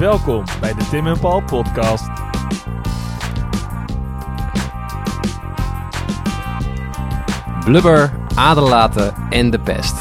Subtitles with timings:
[0.00, 2.08] Welkom bij de Tim en Paul podcast.
[7.64, 9.94] Blubber, aderlaten en de pest.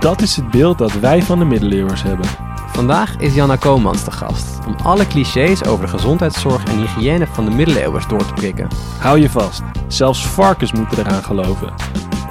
[0.00, 2.26] Dat is het beeld dat wij van de middeleeuwers hebben.
[2.66, 7.44] Vandaag is Janna Komans de gast om alle clichés over de gezondheidszorg en hygiëne van
[7.44, 8.68] de middeleeuwers door te prikken.
[8.98, 11.72] Hou je vast, zelfs varkens moeten eraan geloven.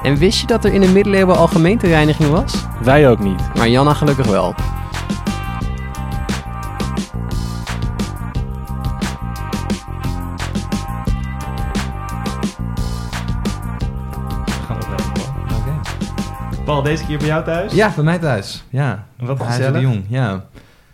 [0.03, 2.53] En wist je dat er in de middeleeuwen al gemeentereiniging was?
[2.81, 3.55] Wij ook niet.
[3.55, 4.55] Maar Janna gelukkig wel.
[16.69, 17.73] Paul, deze keer bij jou thuis?
[17.73, 18.63] Ja, bij mij thuis.
[18.69, 19.07] Ja.
[19.17, 19.73] Wat gezellig.
[19.73, 20.45] de Jong, ja.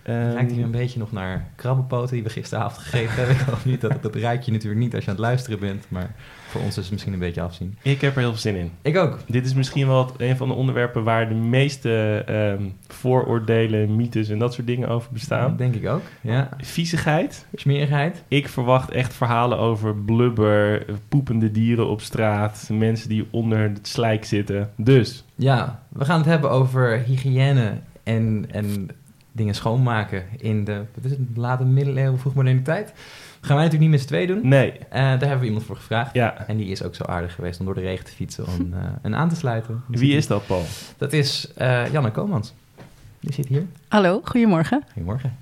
[0.03, 3.35] Ehm, Ruikt hier een beetje nog naar krabbelpoten die we gisteravond gegeten hebben.
[3.35, 5.85] Ik hoop niet, dat, dat ruik je natuurlijk niet als je aan het luisteren bent.
[5.87, 6.15] Maar
[6.55, 7.77] voor ons is het misschien een beetje afzien.
[7.81, 8.71] ik heb er heel veel zin in.
[8.81, 9.19] Ik ook.
[9.27, 14.39] Dit is misschien wel een van de onderwerpen waar de meeste ehm, vooroordelen, mythes en
[14.39, 15.57] dat soort dingen over bestaan.
[15.57, 16.01] Denk ik ook.
[16.21, 16.49] Ja.
[16.57, 17.45] Viezigheid.
[17.53, 18.23] Smerigheid.
[18.27, 24.25] Ik verwacht echt verhalen over blubber, poepende dieren op straat, mensen die onder het slijk
[24.25, 24.71] zitten.
[24.75, 28.89] Dus, Ja, we gaan het hebben over hygiëne en, en
[29.31, 32.93] dingen schoonmaken in de, wat is het, late middeleeuwen, vroegmoderne tijd.
[33.45, 34.39] Gaan wij natuurlijk niet met z'n twee doen.
[34.47, 36.13] nee, Eh, daar hebben we iemand voor gevraagd.
[36.13, 36.47] ja.
[36.47, 38.79] En die is ook zo aardig geweest om door de regen te fietsen om eh
[39.01, 39.83] en aan te sluiten.
[39.87, 40.63] Dus Wie is dat, Paul?
[40.97, 42.53] Dat is eh Janne Komans.
[43.19, 43.65] Die zit hier.
[43.87, 44.83] Hallo, goedemorgen.
[44.93, 45.35] Goedemorgen.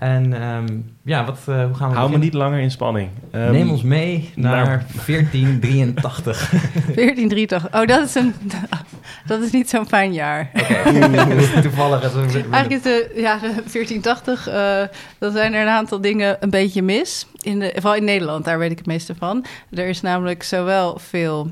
[0.00, 0.66] En ehm,
[1.04, 2.20] ja, wat, eh, hoe gaan we Hou me beginnen?
[2.20, 3.08] niet langer in spanning.
[3.30, 6.50] Ehm, Neem ons mee naar naar- 1483.
[6.50, 7.64] 1483.
[7.80, 8.34] Oh, dat is, een,
[9.26, 10.50] dat is niet zo'n fijn jaar.
[10.54, 12.02] Oké, toevallig.
[12.02, 14.82] als we- Eigenlijk is de, ja, de 1480, eh
[15.18, 17.26] dan zijn er een aantal dingen een beetje mis.
[17.42, 19.44] In de, vooral in Nederland, daar weet ik het meeste van.
[19.70, 21.50] Er is namelijk zowel veel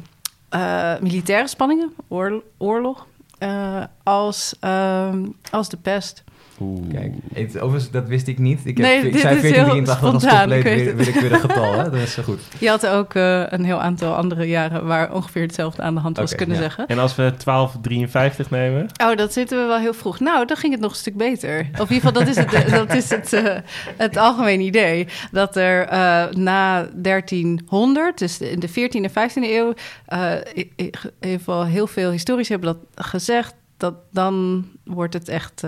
[0.49, 3.07] eh, militaire spanningen, oor- oorlog,
[3.39, 5.19] eh, als, ehm,
[5.51, 6.25] als de pest.
[6.61, 6.91] Oeh.
[6.93, 8.61] Kijk, het, overigens, dat wist ik niet.
[8.65, 11.73] Ik, heb, Nee, ik dit zei is heel 1483 als compleet, weer een getal.
[11.73, 11.85] Hè?
[11.91, 12.41] Dat is zo goed.
[12.59, 16.17] Je had ook eh, een heel aantal andere jaren waar ongeveer hetzelfde aan de hand
[16.17, 16.63] was kunnen ja.
[16.63, 16.87] zeggen.
[16.87, 18.87] En als we 1253 nemen?
[19.03, 20.21] Oh, dat zitten we wel heel vroeg.
[20.21, 21.59] Nou, dan ging het nog een stuk beter.
[21.59, 23.57] Of in ieder geval, dat is het, dat is het, eh,
[23.97, 25.07] het algemeen idee.
[25.31, 29.75] Dat er eh, na 1300, dus in de 14e en 15e eeuw...
[30.07, 33.55] eh, in in ieder geval heel veel historici hebben dat gezegd...
[33.77, 35.65] dat dan wordt het echt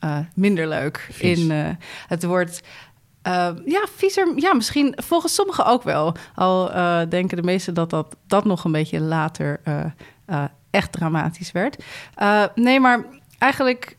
[0.00, 1.08] eh, minder leuk.
[1.10, 1.40] Vies.
[1.40, 1.68] In, eh,
[2.06, 2.62] het wordt...
[3.22, 4.32] eh, ja, viezer.
[4.36, 6.14] Ja, misschien volgens sommigen ook wel.
[6.34, 6.70] Al
[7.08, 9.60] denken de meesten dat dat, dat nog een beetje later
[10.70, 11.84] echt dramatisch werd.
[12.54, 13.04] Nee, maar
[13.38, 13.96] eigenlijk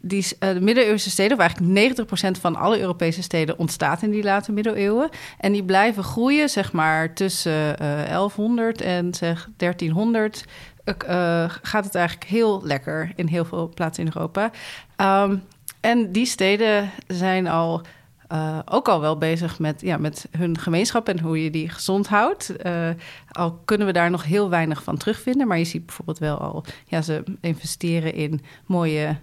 [0.00, 1.98] die, de middeleeuwse steden, of eigenlijk
[2.36, 5.08] 90% van alle Europese steden ontstaat in die late middeleeuwen.
[5.38, 10.44] En die blijven groeien, zeg maar, tussen eh 1100 en zeg 1300.
[10.84, 14.50] Eh, gaat het eigenlijk heel lekker in heel veel plaatsen in Europa.
[14.96, 15.36] Ehm,
[15.80, 17.82] en die steden zijn al
[18.28, 22.08] eh, ook al wel bezig met, ja, met hun gemeenschap en hoe je die gezond
[22.08, 22.56] houdt.
[22.56, 22.88] Eh,
[23.30, 25.46] al kunnen we daar nog heel weinig van terugvinden.
[25.46, 29.16] Maar je ziet bijvoorbeeld wel al, ja, ze investeren in mooie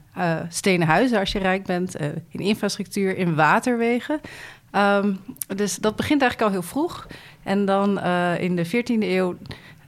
[0.50, 1.96] stenen huizen als je rijk bent,
[2.30, 4.22] in infrastructuur, in waterwegen.
[4.72, 5.14] Ehm,
[5.56, 7.08] dus dat begint eigenlijk al heel vroeg.
[7.44, 8.00] En dan
[8.38, 9.38] in de 14e eeuw.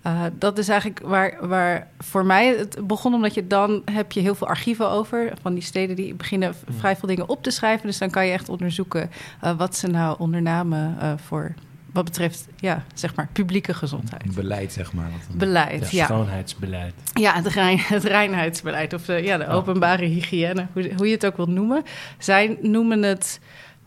[0.03, 4.19] Eh, dat is eigenlijk waar, waar voor mij het begon, omdat je dan heb je
[4.19, 7.51] heel veel archieven over van die steden die beginnen v- vrij veel dingen op te
[7.51, 7.87] schrijven.
[7.87, 9.09] Dus dan kan je echt onderzoeken
[9.41, 11.53] eh, wat ze nou ondernamen eh, voor
[11.93, 14.35] wat betreft, ja, zeg maar, publieke gezondheid.
[14.35, 15.05] Beleid, zeg maar.
[15.11, 16.05] Wat een- Beleid, ja.
[16.05, 16.93] Schoonheidsbeleid.
[17.13, 21.25] Ja, het, rein, het reinheidsbeleid of de, ja, de openbare hygiëne, hoe, hoe je het
[21.25, 21.83] ook wilt noemen.
[22.17, 23.39] Zij noemen het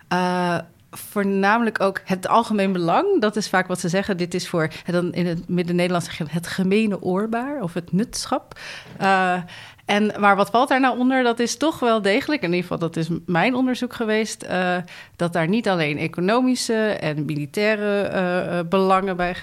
[0.09, 0.59] eh,
[0.91, 3.21] voornamelijk ook het algemeen belang.
[3.21, 4.17] Dat is vaak wat ze zeggen.
[4.17, 8.59] Dit is voor, dan in het Midden-Nederlands zeg je het gemene oorbaar of het nutschap.
[8.99, 9.43] Eh,
[9.85, 11.23] en, maar wat valt daar nou onder?
[11.23, 14.43] Dat is toch wel degelijk, in ieder geval dat is mijn onderzoek geweest...
[14.43, 14.77] eh,
[15.17, 19.37] dat daar niet alleen economische en militaire eh, belangen bij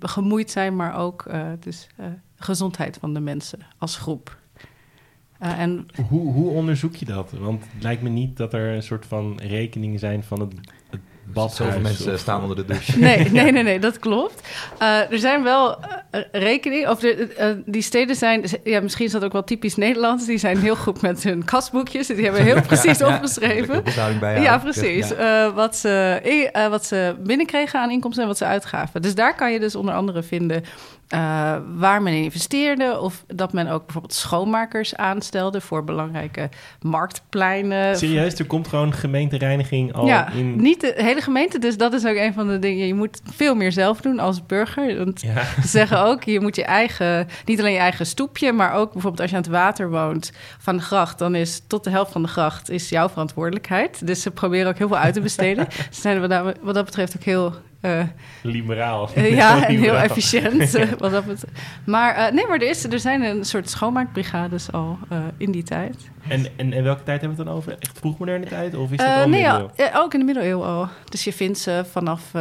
[0.00, 0.76] gemoeid zijn...
[0.76, 1.24] maar ook
[1.60, 1.86] dus,
[2.36, 4.40] gezondheid van de mensen als groep.
[5.42, 7.30] Eh, en Hoe, hoe onderzoek je dat?
[7.38, 10.52] Want het lijkt me niet dat er een soort van rekeningen zijn van het,
[10.90, 11.56] het badhuis.
[11.56, 12.98] Zoveel mensen of- staan onder de douche.
[13.08, 14.48] Nee, nee, nee, nee, dat klopt.
[14.78, 15.76] Eh, er zijn wel
[16.10, 20.26] eh, rekeningen, of de, die steden zijn, ja, misschien is dat ook wel typisch Nederlands,
[20.26, 23.82] die zijn heel goed met hun kasboekjes, die hebben heel precies Ja, opgeschreven.
[24.42, 25.08] Ja, precies.
[25.08, 25.46] Ja.
[25.46, 26.20] Eh, wat, ze,
[26.52, 29.02] eh, wat ze binnenkregen aan inkomsten en wat ze uitgaven.
[29.02, 30.64] Dus daar kan je dus onder andere vinden
[31.08, 33.00] eh, waar men in investeerde.
[33.00, 36.48] Of dat men ook bijvoorbeeld schoonmakers aanstelde voor belangrijke
[36.80, 37.96] marktpleinen.
[37.96, 40.62] Serieus, er komt gewoon gemeentereiniging al ja, in...
[40.62, 41.58] niet de, hele gemeente.
[41.58, 42.86] Dus dat is ook een van de dingen.
[42.86, 44.98] Je moet veel meer zelf doen als burger.
[44.98, 45.44] Want Ja.
[45.44, 49.22] ze zeggen ook, je moet je eigen, niet alleen je eigen stoepje, maar ook bijvoorbeeld
[49.22, 52.22] als je aan het water woont van de gracht, dan is tot de helft van
[52.22, 54.06] de gracht is jouw verantwoordelijkheid.
[54.06, 55.66] Dus ze proberen ook heel veel uit te besteden.
[55.90, 56.20] ze zijn
[56.60, 58.02] wat dat betreft ook heel eh,
[58.42, 59.10] Liberaal.
[59.14, 60.74] eh, ja, en heel efficiënt.
[60.74, 61.60] eh, wat dat betreft.
[61.86, 64.98] Maar eh, nee, maar er, is, er zijn een soort schoonmaakbrigades al
[65.36, 65.96] in die tijd.
[66.28, 67.76] En, en, en welke tijd hebben we het dan over?
[67.78, 68.74] Echt vroegmoderne tijd?
[68.74, 69.60] Of is dat al nee, eh,
[69.94, 70.88] ook in de middeleeuwen al.
[71.08, 72.32] Dus je vindt ze vanaf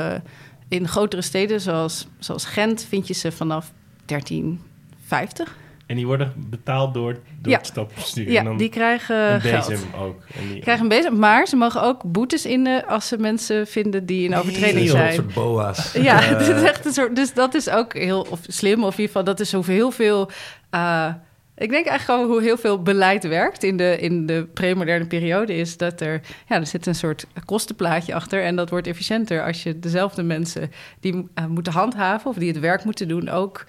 [0.67, 3.71] in grotere steden zoals, zoals Gent, vind je ze vanaf
[4.05, 5.55] 1350.
[5.91, 7.57] En die worden betaald door, door Ja.
[7.57, 8.31] het stadsbestuur.
[8.31, 9.67] Ja, en dan die krijgen een geld.
[9.67, 10.21] bezem ook.
[10.41, 14.05] En die, krijgen een bezem, maar ze mogen ook boetes innen als ze mensen vinden
[14.05, 15.13] die in overtreding zijn.
[15.13, 15.91] soort boa's.
[15.93, 17.15] Ja, het is echt een soort.
[17.15, 18.83] Dus dat is ook heel of slim.
[18.83, 20.29] Of in ieder geval, dat is over heel veel.
[20.69, 21.07] eh,
[21.55, 25.55] ik denk eigenlijk gewoon hoe heel veel beleid werkt in de, in de premoderne periode.
[25.55, 26.21] Is dat er.
[26.47, 28.43] Ja, er zit een soort kostenplaatje achter.
[28.43, 32.29] En dat wordt efficiënter als je dezelfde mensen die eh, moeten handhaven.
[32.29, 33.29] of die het werk moeten doen.
[33.29, 33.65] ook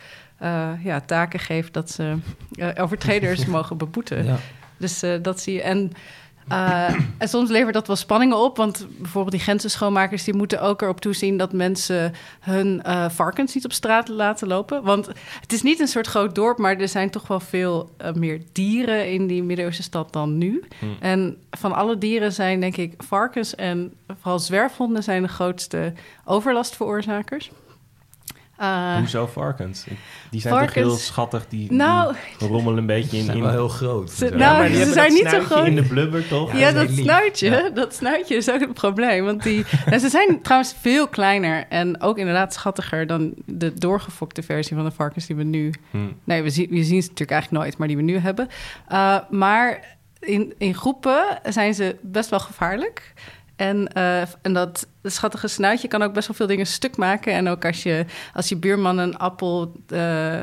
[0.83, 2.17] ja, taken geeft dat ze
[2.55, 4.25] eh, overtreders mogen beboeten.
[4.25, 4.37] ja.
[4.77, 5.63] Dus eh, dat zie je.
[5.63, 5.93] En,
[6.49, 8.57] eh, en soms levert dat wel spanningen op.
[8.57, 10.25] Want bijvoorbeeld die Gentse schoonmakers...
[10.25, 14.83] die moeten ook erop toezien dat mensen hun eh, varkens niet op straat laten lopen.
[14.83, 15.07] Want
[15.41, 16.59] het is niet een soort groot dorp...
[16.59, 20.65] maar er zijn toch wel veel eh, meer dieren in die middeleeuwse stad dan nu.
[20.79, 20.97] Hmm.
[21.01, 25.03] En van alle dieren zijn denk ik varkens en vooral zwerfhonden...
[25.03, 25.93] zijn de grootste
[26.25, 27.51] overlastveroorzakers.
[28.63, 29.85] Eh, Hoezo varkens?
[30.31, 31.47] Die zijn toch heel schattig?
[31.49, 33.25] Die, nou, die rommelen een beetje Ze in...
[33.25, 34.11] zijn in wel heel groot.
[34.11, 35.67] Ze- nou, maar die ze hebben zijn dat niet zo snuitje groot.
[35.67, 36.53] in de blubber, toch?
[36.53, 37.71] Ja, Ja, dat snuitje, Ja.
[37.81, 39.25] dat snuitje is ook het probleem.
[39.25, 44.43] Want die, nou, ze zijn trouwens veel kleiner en ook inderdaad schattiger dan de doorgefokte
[44.43, 45.73] versie van de varkens die we nu.
[45.91, 45.99] Hm.
[46.25, 48.49] Nee, we zien, we zien ze natuurlijk eigenlijk nooit, maar die we nu hebben.
[48.93, 53.13] Uh, maar in, in groepen zijn ze best wel gevaarlijk.
[53.63, 57.33] En, uh, en dat schattige snuitje kan ook best wel veel dingen stuk maken.
[57.33, 58.05] En ook als je,
[58.35, 59.99] als je buurman een appel, uh,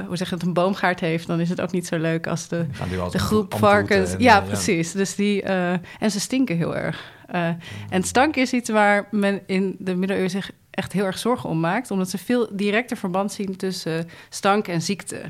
[0.07, 2.48] hoe zeg je het, een boomgaard heeft, dan is het ook niet zo leuk als
[2.48, 2.66] de,
[3.12, 4.13] de groep varkens.
[4.13, 4.92] en, ja, eh, precies.
[4.92, 7.18] Dus die, uh, en ze stinken heel erg.
[7.89, 11.60] En stank is iets waar men in de middeleeuwen zich echt heel erg zorgen om
[11.60, 15.21] maakt, omdat ze veel directer verband zien tussen stank en ziekte.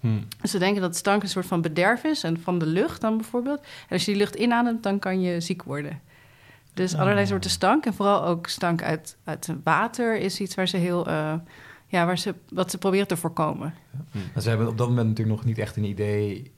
[0.00, 0.24] Hmm.
[0.40, 3.16] Dus ze denken dat stank een soort van bederf is en van de lucht dan
[3.16, 3.60] bijvoorbeeld.
[3.60, 6.00] En als je die lucht inademt, dan kan je ziek worden.
[6.76, 7.00] Dus Oh.
[7.00, 11.08] allerlei soorten stank en vooral ook stank uit, uit water is iets waar ze heel,
[11.08, 11.34] uh,
[11.86, 13.74] ja, waar ze, wat ze proberen te voorkomen.
[14.32, 16.52] Maar ze hebben op dat moment natuurlijk nog niet echt een idee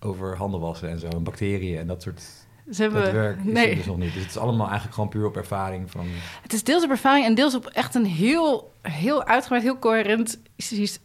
[0.00, 2.22] over handenwassen en zo, en bacteriën en dat soort
[2.70, 3.74] ze hebben, dat werk is nee.
[3.74, 4.12] dus nog niet.
[4.12, 6.06] Dus het is allemaal eigenlijk gewoon puur op ervaring van...
[6.42, 10.38] Het is deels op ervaring en deels op echt een heel, heel uitgebreid, heel coherent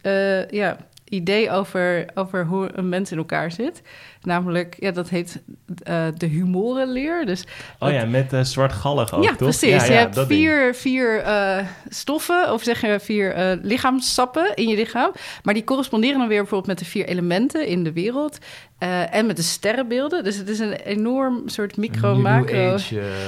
[0.02, 0.76] uh, ja,
[1.12, 3.82] idee over, over hoe een mens in elkaar zit.
[4.22, 5.42] Namelijk, ja, dat heet
[5.88, 7.26] uh, de humorenleer.
[7.26, 7.44] Dus
[7.78, 9.38] oh ja, met uh, zwartgallig ook, ja, toch?
[9.38, 9.70] Precies.
[9.70, 14.54] Ja, je ja, hebt dat vier, vier uh, stoffen, of zeg je vier uh, lichaamssappen
[14.54, 15.12] in je lichaam.
[15.42, 18.38] Maar die corresponderen dan weer bijvoorbeeld met de vier elementen in de wereld.
[18.82, 20.24] Uh, en met de sterrenbeelden.
[20.24, 22.76] Dus het is een enorm soort micro-macro.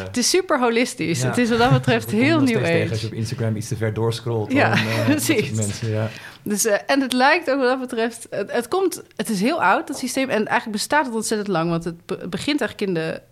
[0.04, 1.20] Het is super holistisch.
[1.20, 1.28] Ja.
[1.28, 2.86] Het is wat dat betreft heel nieuw age.
[2.90, 4.52] Als je op Instagram iets te ver doorscrollt.
[4.52, 5.50] Ja, dan, uh, precies.
[5.50, 6.10] Mensen, ja.
[6.44, 8.26] Dus, uh, en het lijkt ook wat dat betreft...
[8.30, 10.28] Het, het, komt, het is heel oud, dat systeem.
[10.28, 11.70] En eigenlijk bestaat het ontzettend lang.
[11.70, 13.22] Want het be begint eigenlijk in de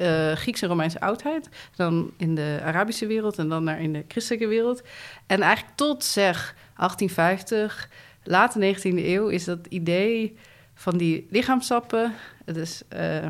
[0.00, 1.48] uh, Griekse en Romeinse oudheid.
[1.76, 4.82] Dan in de Arabische wereld en dan naar in de christelijke wereld.
[5.26, 7.88] En eigenlijk tot zeg 1850,
[8.24, 9.28] late 19e eeuw...
[9.28, 10.36] is dat idee
[10.74, 12.14] van die lichaamsappen...
[12.44, 13.24] Dus, uh,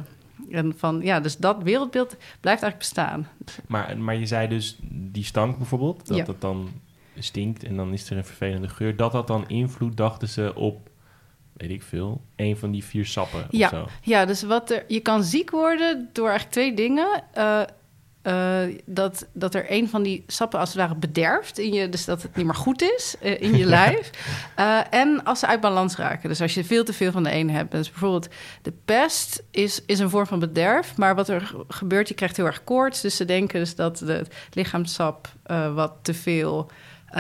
[0.51, 3.29] en van, ja, dus dat wereldbeeld blijft eigenlijk bestaan.
[3.67, 6.25] Maar, maar je zei dus die stank bijvoorbeeld, dat Ja.
[6.25, 6.69] het dan
[7.19, 8.97] stinkt en dan is er een vervelende geur.
[8.97, 10.91] Dat had dan invloed, dachten ze, op,
[11.53, 13.87] weet ik veel, een van die vier sappen Ja, of zo.
[14.03, 17.23] ja dus wat er, je kan ziek worden door eigenlijk twee dingen.
[17.39, 17.63] Uh,
[18.23, 22.05] uh, dat, dat er een van die sappen als het ware bederft in je, dus
[22.05, 24.11] dat het niet meer goed is uh, in je lijf.
[24.91, 26.29] En als ze uit balans raken.
[26.29, 27.71] Dus als je veel te veel van de een hebt.
[27.71, 28.29] Dus bijvoorbeeld
[28.63, 30.97] de pest is, is een vorm van bederf.
[30.97, 33.01] Maar wat er gebeurt, je krijgt heel erg koorts.
[33.01, 36.71] Dus ze denken dus dat het lichaamssap uh, wat te veel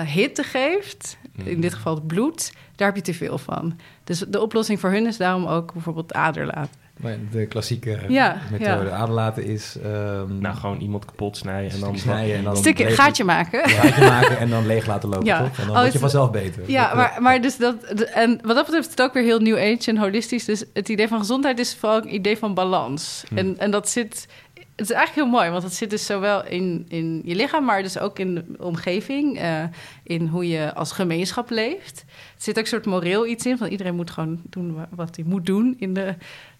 [0.00, 1.16] hitte geeft.
[1.44, 2.52] In dit geval het bloed.
[2.76, 3.78] Daar heb je te veel van.
[4.04, 6.80] Dus de oplossing voor hun is daarom ook bijvoorbeeld aderlaten.
[6.96, 8.96] Maar de klassieke Ja, methode ja.
[8.96, 9.76] aderlaten is...
[9.84, 11.98] Um, Nou, gewoon iemand kapot snijden en dan...
[12.08, 13.68] snijden en dan Stukje, leeg- gaatje maken.
[13.68, 15.38] gaatje maken en dan leeg laten lopen, Ja.
[15.38, 15.58] toch?
[15.58, 16.62] En dan Oh, word je het- vanzelf beter.
[16.70, 17.80] Ja, maar, maar dus dat...
[17.80, 20.44] de- En wat dat betreft is het ook weer heel new age en holistisch.
[20.44, 23.24] Dus het idee van gezondheid is vooral een idee van balans.
[23.28, 23.38] Hm.
[23.38, 24.26] En, en dat zit...
[24.82, 27.64] Het is eigenlijk heel mooi, want het zit dus zowel in, in je lichaam...
[27.64, 29.62] maar dus ook in de omgeving, eh,
[30.02, 32.04] in hoe je als gemeenschap leeft.
[32.08, 35.16] Er zit ook een soort moreel iets in, van iedereen moet gewoon doen wa- wat
[35.16, 36.14] hij moet doen in de,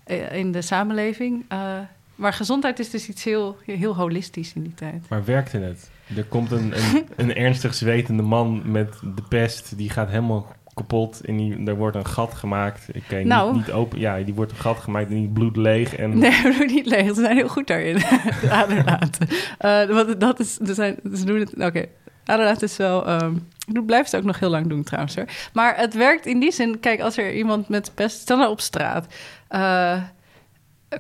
[0.05, 1.45] eh, in de samenleving.
[1.49, 1.79] Eh,
[2.15, 5.09] maar gezondheid is dus iets heel, heel holistisch in die tijd.
[5.09, 5.91] Maar werkte het?
[6.17, 9.77] Er komt een, een, een ernstig zwetende man met de pest.
[9.77, 11.21] Die gaat helemaal kapot.
[11.21, 12.89] En die, er wordt een gat gemaakt.
[12.93, 13.53] Ik je Nou.
[13.53, 13.99] niet, niet open.
[13.99, 15.97] Ja, die wordt een gat gemaakt en die bloed leeg.
[15.97, 17.07] En Nee, doen niet leeg.
[17.07, 17.95] Ze zijn heel goed daarin.
[18.41, 19.29] de aderlaten.
[19.59, 21.85] Eh, want dat is, er zijn, ze doen het, oké.
[22.25, 23.35] Aderlaten is wel, ehm
[23.67, 25.17] dat blijven ze ook nog heel lang doen trouwens.
[25.17, 25.27] Hoor.
[25.53, 28.61] Maar het werkt in die zin, kijk, als er iemand met pest, stel nou op
[28.61, 29.07] straat,
[29.49, 30.03] eh,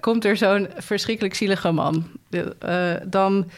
[0.00, 2.04] komt er zo'n verschrikkelijk zielige man.
[2.58, 3.50] Eh, dan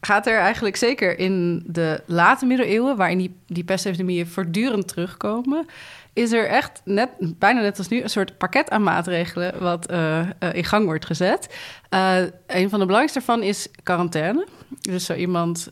[0.00, 5.66] gaat er eigenlijk zeker in de late middeleeuwen, waarin die, die pestepidemieën voortdurend terugkomen,
[6.12, 10.20] is er echt net, bijna net als nu, een soort pakket aan maatregelen wat eh,
[10.20, 11.54] eh, in gang wordt gezet.
[11.88, 14.46] Eh, een van de belangrijkste daarvan is quarantaine.
[14.80, 15.68] Dus zo iemand,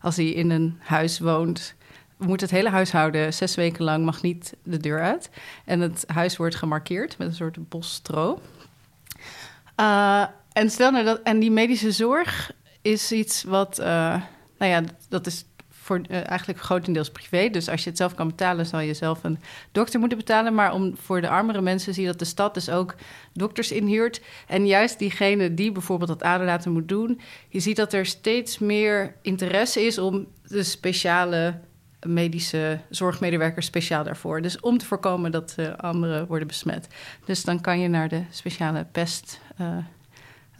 [0.00, 1.74] als hij in een huis woont,
[2.16, 5.30] moet het hele huishouden zes weken lang mag niet de deur uit.
[5.64, 8.40] En het huis wordt gemarkeerd met een soort bos stro.
[10.52, 12.50] En stel nou dat, en die medische zorg
[12.86, 14.22] is iets wat, eh,
[14.58, 17.48] nou ja, dat is voor eh, eigenlijk grotendeels privé.
[17.48, 19.38] Dus als je het zelf kan betalen, zal je zelf een
[19.72, 20.54] dokter moeten betalen.
[20.54, 22.94] Maar om, voor de armere mensen zie je dat de stad dus ook
[23.32, 24.20] dokters inhuurt.
[24.46, 29.14] En juist diegene die bijvoorbeeld dat aderlaten moet doen, je ziet dat er steeds meer
[29.22, 31.60] interesse is om de speciale
[32.06, 34.42] medische zorgmedewerkers speciaal daarvoor.
[34.42, 36.88] Dus om te voorkomen dat eh, anderen worden besmet.
[37.24, 39.40] Dus dan kan je naar de speciale pest.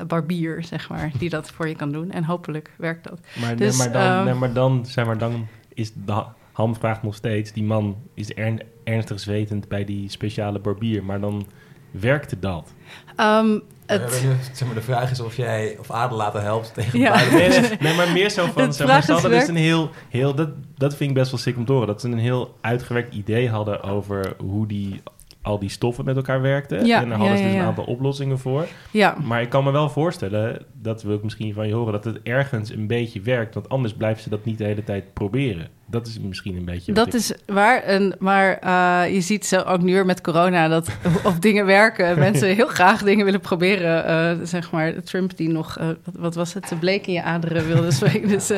[0.06, 2.10] Barbier, zeg maar, die dat voor je kan doen.
[2.10, 3.20] En hopelijk werkt dat.
[3.40, 6.34] Maar, Dus, nee, maar, dan, ehm, nee, maar dan, zeg maar, dan is de ha-
[6.52, 7.52] hamvraag nog steeds...
[7.52, 11.04] die man is ern- ernstig zwetend bij die speciale barbier.
[11.04, 11.46] Maar dan
[11.90, 12.72] werkte dat.
[13.16, 14.02] Ehm, Het...
[14.22, 17.12] het, zeg maar, de vraag is of jij of Aderlaten helpt tegen Ja.
[17.12, 18.72] beide Nee, nee, nee, maar meer zo van...
[18.74, 19.90] Zeg maar, dat is werk- een heel...
[20.08, 21.86] heel dat, dat vind ik best wel sick om te horen.
[21.86, 25.02] Dat ze een heel uitgewerkt idee hadden over hoe die...
[25.46, 26.86] al die stoffen met elkaar werkten.
[26.86, 27.68] Ja, en daar hadden ja, ze dus ja, een ja.
[27.68, 28.66] aantal oplossingen voor.
[28.90, 32.04] ja, Maar ik kan me wel voorstellen, dat wil ik misschien van je horen, dat
[32.04, 33.54] het ergens een beetje werkt.
[33.54, 35.68] Want anders blijven ze dat niet de hele tijd proberen.
[35.90, 36.92] Dat is misschien een beetje.
[36.92, 37.82] dat ik- is waar.
[37.82, 40.88] En, maar eh, je ziet zo ook nu weer met corona dat
[41.24, 42.18] of dingen werken.
[42.18, 44.04] Mensen heel graag dingen willen proberen.
[44.06, 47.66] eh, zeg maar, Trump die nog, eh, wat, wat was het, bleek in je aderen
[47.66, 48.28] wilde spreken.
[48.36, 48.50] Dus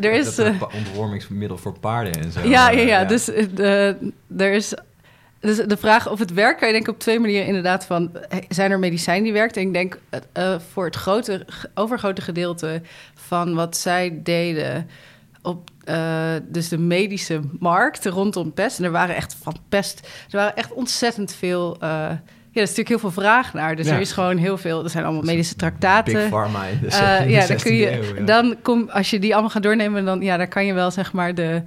[0.00, 0.34] er is...
[0.34, 2.40] Dat een ontwormingsmiddel voor paarden en zo.
[2.40, 3.04] Ja, ja, Eh, ja.
[3.04, 3.24] Dus
[3.54, 3.96] de,
[4.36, 4.74] er is.
[5.44, 8.10] Dus de vraag of het werkt, kan je denken op twee manieren inderdaad van...
[8.48, 9.56] zijn er medicijnen die werkt?
[9.56, 9.98] En ik denk
[10.32, 12.82] eh, voor het grote, overgrote gedeelte
[13.14, 14.88] van wat zij deden...
[15.42, 18.78] op eh, dus de medische markt rondom pest...
[18.78, 20.00] en er waren echt van pest...
[20.30, 21.76] er waren echt ontzettend veel...
[21.80, 21.88] eh,
[22.50, 23.76] ja, er is natuurlijk heel veel vraag naar.
[23.76, 23.94] Dus Ja.
[23.94, 24.84] er is gewoon heel veel...
[24.84, 26.12] Er zijn allemaal medische traktaten.
[26.12, 28.24] Big Pharma de ja, dan 16e kun je, eeuw, ja.
[28.24, 31.12] dan kom, als je die allemaal gaat doornemen, dan, ja, dan kan je wel zeg
[31.12, 31.62] maar de,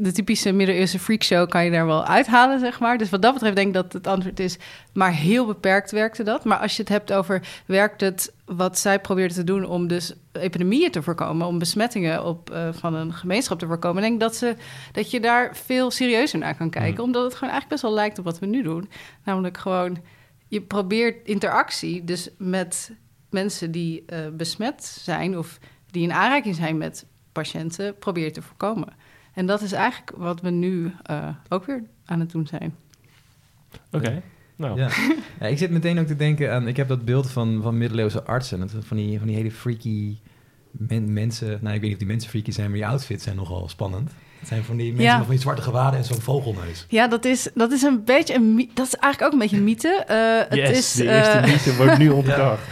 [0.00, 2.98] de typische middeleeuwse freakshow kan je daar wel uithalen, zeg maar.
[2.98, 4.58] Dus wat dat betreft denk ik dat het antwoord is,
[4.92, 6.44] maar heel beperkt werkte dat.
[6.44, 10.14] Maar als je het hebt over werkt het wat zij probeerden te doen om dus
[10.32, 14.36] epidemieën te voorkomen, om besmettingen op, eh, van een gemeenschap te voorkomen, denk ik dat,
[14.36, 14.56] ze,
[14.92, 17.02] dat je daar veel serieuzer naar kan kijken, Mhm.
[17.02, 18.88] omdat het gewoon eigenlijk best wel lijkt op wat we nu doen.
[19.24, 19.98] Namelijk gewoon,
[20.48, 22.90] je probeert interactie dus met
[23.30, 25.58] mensen die eh, besmet zijn of
[25.90, 29.06] die in aanraking zijn met patiënten, probeer je te voorkomen.
[29.38, 32.74] En dat is eigenlijk wat we nu eh, ook weer aan het doen zijn.
[33.92, 34.22] Oké.
[34.56, 34.88] Nou, Ja.
[35.40, 36.68] ja, ik zit meteen ook te denken aan...
[36.68, 38.60] Ik heb dat beeld van, van middeleeuwse artsen.
[38.60, 40.16] Dat, van, die, van die hele freaky
[40.70, 41.46] men- mensen...
[41.60, 42.66] Nou, ik weet niet of die mensen freaky zijn...
[42.70, 44.10] maar die outfits zijn nogal spannend.
[44.38, 45.12] Het zijn van die mensen Ja.
[45.16, 46.86] met van die zwarte gewaden en zo'n vogelneus.
[46.88, 49.64] Ja, dat is, dat is een beetje een dat is eigenlijk ook een beetje een
[49.64, 50.04] mythe.
[50.06, 52.62] Eh, het yes, is, de eerste eh, mythe wordt nu ontkracht.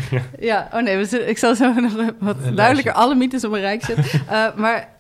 [0.40, 3.61] Ja, oh nee, we zullen- ik zal zo nog wat duidelijker alle mythes op een
[3.61, 4.04] rijk zetten.
[4.28, 4.94] Eh, maar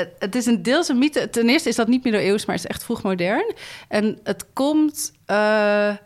[0.00, 1.30] het, het is een deels mythe.
[1.30, 3.54] Ten eerste is dat niet middeleeuws, maar het is echt vroeg modern.
[3.88, 5.96] En het komt eh,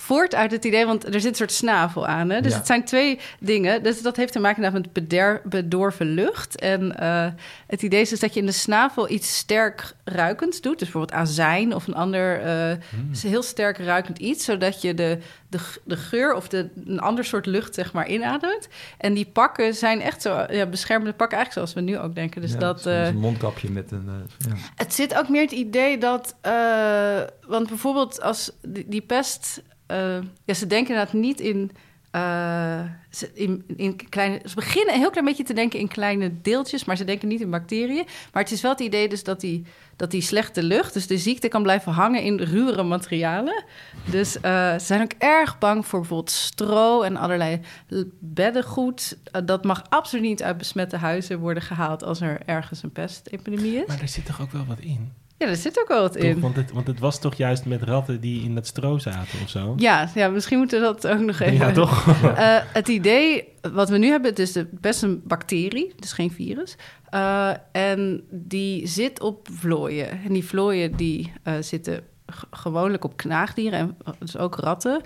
[0.00, 2.30] voort uit het idee, want er zit een soort snavel aan.
[2.30, 2.40] Hè?
[2.40, 2.58] Dus Ja.
[2.58, 3.82] het zijn twee dingen.
[3.82, 6.60] Dus dat heeft te maken met beder, bedorven lucht.
[6.60, 7.26] En eh,
[7.66, 10.78] het idee is dus dat je in de snavel iets sterk ruikends doet.
[10.78, 12.76] Dus bijvoorbeeld azijn of een ander eh,
[13.22, 14.44] heel sterk ruikend iets.
[14.44, 18.68] Zodat je de, de, de geur of de, een ander soort lucht zeg maar inademt.
[18.98, 22.40] En die pakken zijn echt zo ja, beschermende pakken eigenlijk zoals we nu ook denken.
[22.40, 22.82] Dus Ja, dat...
[22.82, 24.08] zo'n- eh, mondkapje met een...
[24.08, 24.54] eh, ja.
[24.74, 26.34] het zit ook meer het idee dat...
[26.40, 29.62] eh, want bijvoorbeeld als die, die pest...
[29.90, 31.70] eh, ja, ze denken inderdaad niet in...
[32.10, 32.80] eh,
[33.10, 36.84] ze, in, in kleine, ze beginnen een heel klein beetje te denken in kleine deeltjes,
[36.84, 38.04] maar ze denken niet in bacteriën.
[38.32, 39.64] Maar het is wel het idee dus dat die,
[39.96, 43.64] dat die slechte lucht, dus de ziekte kan blijven hangen in ruwere materialen.
[44.10, 47.60] Dus eh, ze zijn ook erg bang voor bijvoorbeeld stro en allerlei
[48.18, 49.18] beddengoed.
[49.44, 53.86] Dat mag absoluut niet uit besmette huizen worden gehaald als er ergens een pestepidemie is.
[53.86, 55.12] Maar er zit toch ook wel wat in?
[55.40, 56.22] Ja, er zit ook wel wat Toch?
[56.22, 56.40] in.
[56.40, 59.48] Want, het, want het was toch juist met ratten die in dat stro zaten of
[59.48, 59.72] zo?
[59.76, 61.54] Ja, ja, misschien moeten we dat ook nog even...
[61.54, 62.06] Ja, toch?
[62.36, 66.30] Eh, het idee wat we nu hebben, het is de, best een bacterie, dus geen
[66.30, 66.76] virus.
[67.10, 70.10] Eh, en die zit op vlooien.
[70.10, 72.02] En die vlooien die eh, zitten
[72.50, 75.02] gewoonlijk op knaagdieren, en dus ook ratten.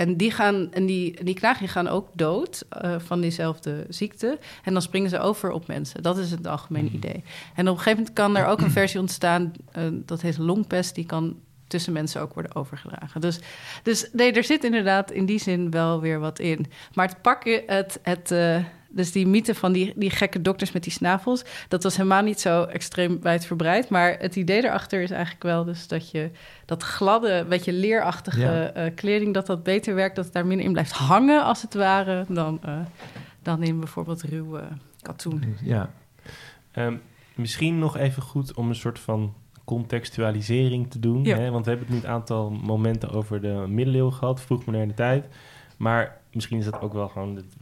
[0.00, 1.38] En die, gaan, en die, die
[1.68, 4.38] gaan ook dood eh, van diezelfde ziekte.
[4.64, 6.02] En dan springen ze over op mensen.
[6.02, 7.24] Dat is het algemene idee.
[7.54, 10.94] En op een gegeven moment kan er ook een versie ontstaan, eh, dat heet longpest,
[10.94, 13.20] die kan tussen mensen ook worden overgedragen.
[13.20, 13.40] Dus,
[13.82, 16.66] dus nee, er zit inderdaad in die zin wel weer wat in.
[16.94, 20.82] Maar het pakken, het, het, eh, dus die mythe van die, die gekke dokters met
[20.82, 23.88] die snavels, dat was helemaal niet zo extreem wijdverbreid.
[23.88, 26.30] Maar het idee erachter is eigenlijk wel dus dat je
[26.66, 28.72] dat gladde, beetje leerachtige Ja.
[28.72, 31.74] eh, kleding, dat dat beter werkt, dat het daar minder in blijft hangen als het
[31.74, 32.78] ware, dan, eh,
[33.42, 34.64] dan in bijvoorbeeld ruw eh,
[35.02, 35.56] katoen.
[35.62, 35.90] Ja.
[36.72, 36.96] Ehm,
[37.34, 41.24] misschien nog even goed om een soort van contextualisering te doen.
[41.24, 41.36] Ja.
[41.36, 41.50] Hè?
[41.50, 45.26] Want we hebben het nu een aantal momenten over de middeleeuwen gehad, vroegmoderne tijd.
[45.76, 47.54] Maar misschien is dat ook wel gewoon het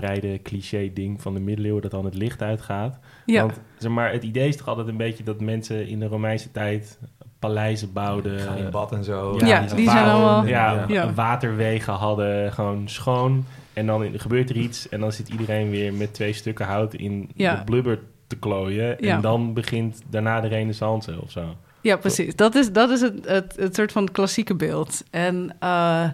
[0.00, 2.98] wijdverspreide cliché-ding van de middeleeuwen dat dan het licht uitgaat.
[3.26, 6.06] Ja, Want zeg maar, het idee is toch altijd een beetje dat mensen in de
[6.06, 6.98] Romeinse tijd
[7.38, 8.38] paleizen bouwden.
[8.40, 9.36] Gaan in bad en zo.
[9.44, 11.12] Ja, die zijn wa- allemaal- Ja, Ja.
[11.12, 13.44] waterwegen hadden gewoon schoon.
[13.72, 17.30] En dan gebeurt er iets en dan zit iedereen weer met twee stukken hout in
[17.34, 17.54] Ja.
[17.56, 18.96] de blubber te klooien.
[19.00, 19.14] Ja.
[19.16, 21.56] En dan begint daarna de renaissance of zo.
[21.80, 22.36] Ja, precies.
[22.36, 25.02] Dat is, dat is het, het, het soort van klassieke beeld.
[25.10, 26.04] En, eh,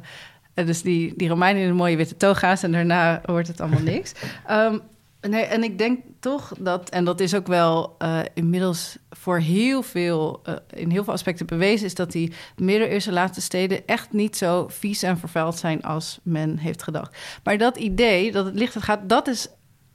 [0.54, 3.82] en dus die, die Romeinen in een mooie witte toga's en daarna wordt het allemaal
[3.94, 4.12] niks.
[4.46, 4.78] Ehm,
[5.20, 9.82] nee, en ik denk toch dat, en dat is ook wel eh, inmiddels voor heel
[9.82, 14.37] veel, eh, in heel veel aspecten bewezen, is dat die middeleeuwse laatste steden echt niet
[14.37, 17.16] zo vies en vervuild zijn als men heeft gedacht.
[17.44, 19.52] Maar dat idee dat het licht het gaat, dat is eh,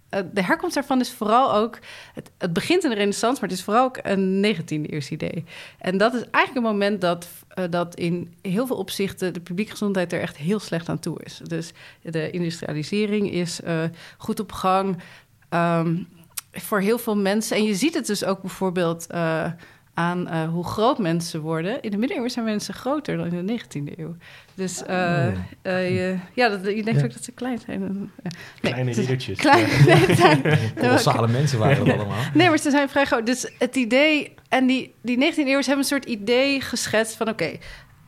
[0.10, 1.80] de herkomst daarvan is vooral ook...
[2.14, 5.44] Het, het begint in de renaissance, maar het is vooral ook een 19e eeuws idee.
[5.80, 9.34] En dat is eigenlijk een moment dat, eh, dat in heel veel opzichten...
[9.34, 11.42] de publieke gezondheid er echt heel slecht aan toe is.
[11.44, 13.84] Dus de industrialisering is eh,
[14.18, 14.98] goed op gang.
[15.50, 15.98] Ehm,
[16.52, 17.58] voor heel veel mensen...
[17.58, 19.08] En je ziet het dus ook bijvoorbeeld...
[19.08, 19.52] eh,
[20.00, 21.82] aan eh, hoe groot mensen worden.
[21.82, 24.16] In de middeleeuwen zijn mensen groter dan in de 19e eeuw.
[24.54, 27.06] Dus eh, eh, je, ja, dat, je denkt Ja.
[27.06, 27.82] ook dat ze klein zijn.
[27.82, 28.10] Nee,
[28.62, 29.38] Kleine riddertjes.
[29.38, 29.68] Klein,
[30.76, 32.24] Kolossale mensen waren dat allemaal.
[32.34, 33.26] Nee, maar ze zijn vrij groot.
[33.26, 34.34] Dus het idee...
[34.50, 37.30] En die, die 19e eeuwers hebben een soort idee geschetst van...
[37.30, 37.58] oké,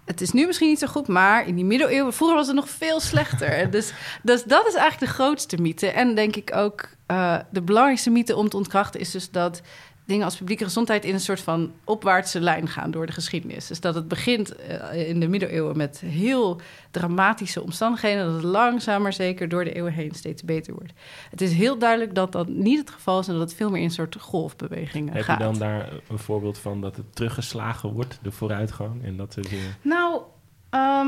[0.06, 2.14] het is nu misschien niet zo goed, maar in die middeleeuwen...
[2.14, 3.48] vroeger was het nog veel slechter.
[3.48, 5.88] En dus, dus dat is eigenlijk de grootste mythe.
[5.88, 9.00] En denk ik ook eh, de belangrijkste mythe om te ontkrachten...
[9.00, 9.62] is dus dat
[10.06, 11.06] dingen als publieke gezondheid...
[11.06, 13.68] in een soort van opwaartse lijn gaan door de geschiedenis.
[13.68, 16.62] Dus dat het begint eh, in de middeleeuwen met heel
[16.92, 18.26] dramatische omstandigheden...
[18.26, 20.94] dat het langzaam maar zeker door de eeuwen heen steeds beter wordt.
[21.30, 23.28] Het is heel duidelijk dat dat niet het geval is...
[23.28, 25.38] en dat het veel meer in een soort golfbewegingen Heb gaat.
[25.38, 29.04] je dan daar een voorbeeld van dat het teruggeslagen wordt, de vooruitgang?
[29.04, 30.22] En dat weer, Nou,
[30.70, 31.08] ehm,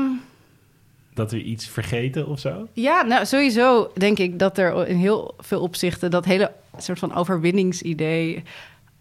[1.14, 2.68] dat we iets vergeten of zo?
[2.72, 6.10] ja, nou sowieso denk ik dat er in heel veel opzichten...
[6.10, 8.42] dat hele soort van overwinningsidee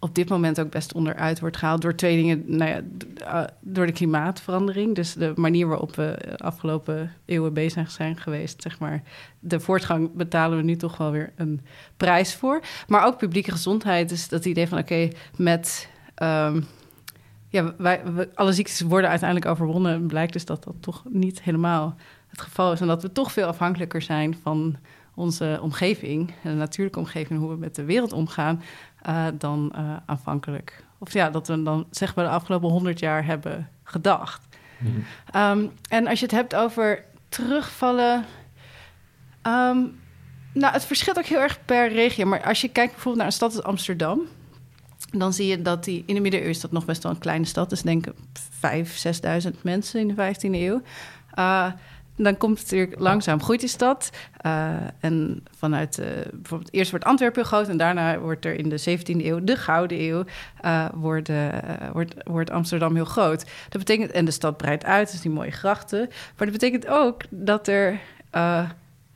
[0.04, 1.82] op dit moment ook best onderuit wordt gehaald...
[1.82, 2.82] door twee dingen, nou ja,
[3.26, 4.96] eh, door de klimaatverandering.
[4.96, 9.04] Dus de manier waarop we de afgelopen eeuwen bezig zijn geweest, zeg maar.
[9.40, 11.62] De voortgang betalen we nu toch wel weer een
[11.98, 12.62] prijs voor.
[12.88, 15.90] Maar ook publieke gezondheid, dus dat idee van oké, met...
[16.16, 16.62] ehm,
[17.50, 20.08] ja, wij, we- alle ziektes worden uiteindelijk overwonnen.
[20.08, 21.96] Blijkt dus dat dat toch niet helemaal
[22.28, 22.82] het geval is.
[22.82, 24.76] En dat we toch veel afhankelijker zijn van
[25.16, 28.62] onze omgeving, de natuurlijke omgeving, hoe we met de wereld omgaan,
[29.04, 30.84] eh, dan eh, aanvankelijk.
[30.98, 34.48] Of ja, dat we dan zeg maar de afgelopen honderd jaar hebben gedacht.
[35.32, 38.26] Ehm, en als je het hebt over terugvallen.
[39.42, 39.78] ehm,
[40.54, 42.26] nou, het verschilt ook heel erg per regio.
[42.26, 44.22] Maar als je kijkt bijvoorbeeld naar een stad als Amsterdam.
[45.12, 47.46] Dan zie je dat die in de middeleeuwen is dat nog best wel een kleine
[47.46, 47.70] stad.
[47.70, 48.14] Dus denk ik
[48.50, 50.82] 5.000, 6.000 mensen in de 15e eeuw.
[51.40, 51.72] Uh,
[52.16, 54.10] dan komt het natuurlijk langzaam groeit die stad.
[54.46, 58.70] Uh, en vanuit uh, bijvoorbeeld eerst wordt Antwerpen heel groot en daarna wordt er in
[58.70, 60.24] de 17e eeuw, de Gouden Eeuw,
[60.66, 61.30] uh, wordt,
[61.92, 63.46] wordt, wordt Amsterdam heel groot.
[63.70, 66.00] Dat betekent, en de stad breidt uit, dus die mooie grachten.
[66.08, 68.00] Maar dat betekent ook dat er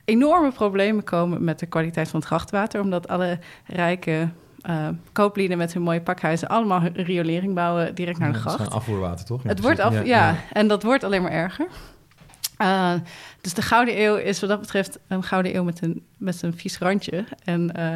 [0.05, 4.29] enorme problemen komen met de kwaliteit van het grachtwater, omdat alle rijke
[4.69, 8.57] uh, kooplieden met hun mooie pakhuizen allemaal hun riolering bouwen direct naar de gracht.
[8.57, 9.43] Het is afvoerwater, toch?
[9.43, 11.67] Ja, het wordt af, ja, ja, en dat wordt alleen maar erger.
[12.61, 12.93] Uh,
[13.41, 16.57] dus de Gouden Eeuw is wat dat betreft een Gouden Eeuw met een, met een
[16.57, 17.25] vies randje.
[17.43, 17.95] En, uh,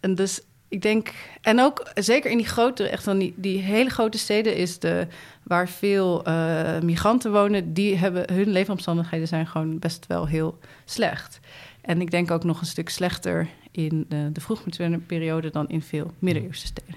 [0.00, 3.90] en dus ik denk, en ook zeker in die grote, echt van die, die hele
[3.90, 5.06] grote steden is de,
[5.42, 11.40] waar veel uh, migranten wonen, die hebben, hun leefomstandigheden zijn gewoon best wel heel slecht.
[11.80, 15.82] En ik denk ook nog een stuk slechter in de, de vroegmoderne periode dan in
[15.82, 16.94] veel middeleeuwse steden.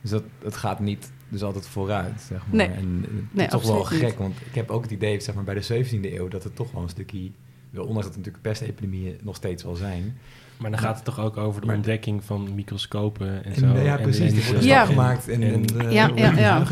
[0.00, 2.56] Dus dat, het gaat niet dus altijd vooruit, zeg maar.
[2.56, 2.66] Nee.
[2.76, 4.16] En eh, het Nee, is toch wel gek, niet.
[4.16, 6.28] want ik heb ook het idee, zeg maar, bij de 17e eeuw...
[6.28, 7.30] dat het toch wel een stukje...
[7.70, 10.18] wel, Ondanks dat er natuurlijk pestepidemieën nog steeds wel zijn.
[10.56, 13.74] Maar dan gaat het toch ook over de Maar- ontdekking van microscopen en, En, zo.
[13.74, 14.48] eh, ja, precies.
[14.50, 14.60] Ja.
[14.60, 16.58] stap gemaakt en, en- en, eh, Ja, ja, ja.
[16.58, 16.70] met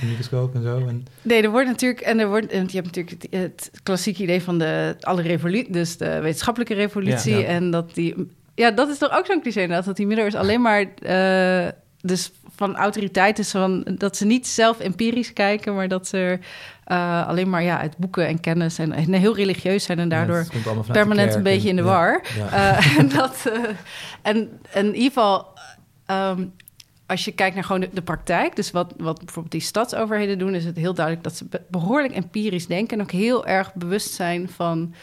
[0.00, 0.78] een microscoop en zo.
[0.86, 4.22] En, Nee, er wordt natuurlijk, en er wordt, en je hebt natuurlijk het, het klassieke
[4.22, 7.44] idee van de alle revolutie, dus de wetenschappelijke revolutie, Ja, ja.
[7.46, 8.14] en dat die,
[8.54, 12.32] ja, dat is toch ook zo'n cliché inderdaad, dat die middeleeuwers alleen maar, eh, dus
[12.56, 16.38] van autoriteit is van dat ze niet zelf empirisch kijken, maar dat ze
[16.84, 20.46] eh, alleen maar ja uit boeken en kennis en, en heel religieus zijn en daardoor
[20.64, 22.24] Ja, permanent een beetje in de war.
[22.36, 22.48] ja.
[22.78, 23.60] Eh, en, dat, eh,
[24.22, 25.46] en, en in ieder geval,
[26.06, 26.44] ehm,
[27.06, 30.54] als je kijkt naar gewoon de, de praktijk, dus wat, wat bijvoorbeeld die stadsoverheden doen,
[30.54, 34.12] is het heel duidelijk dat ze be- behoorlijk empirisch denken en ook heel erg bewust
[34.14, 34.94] zijn van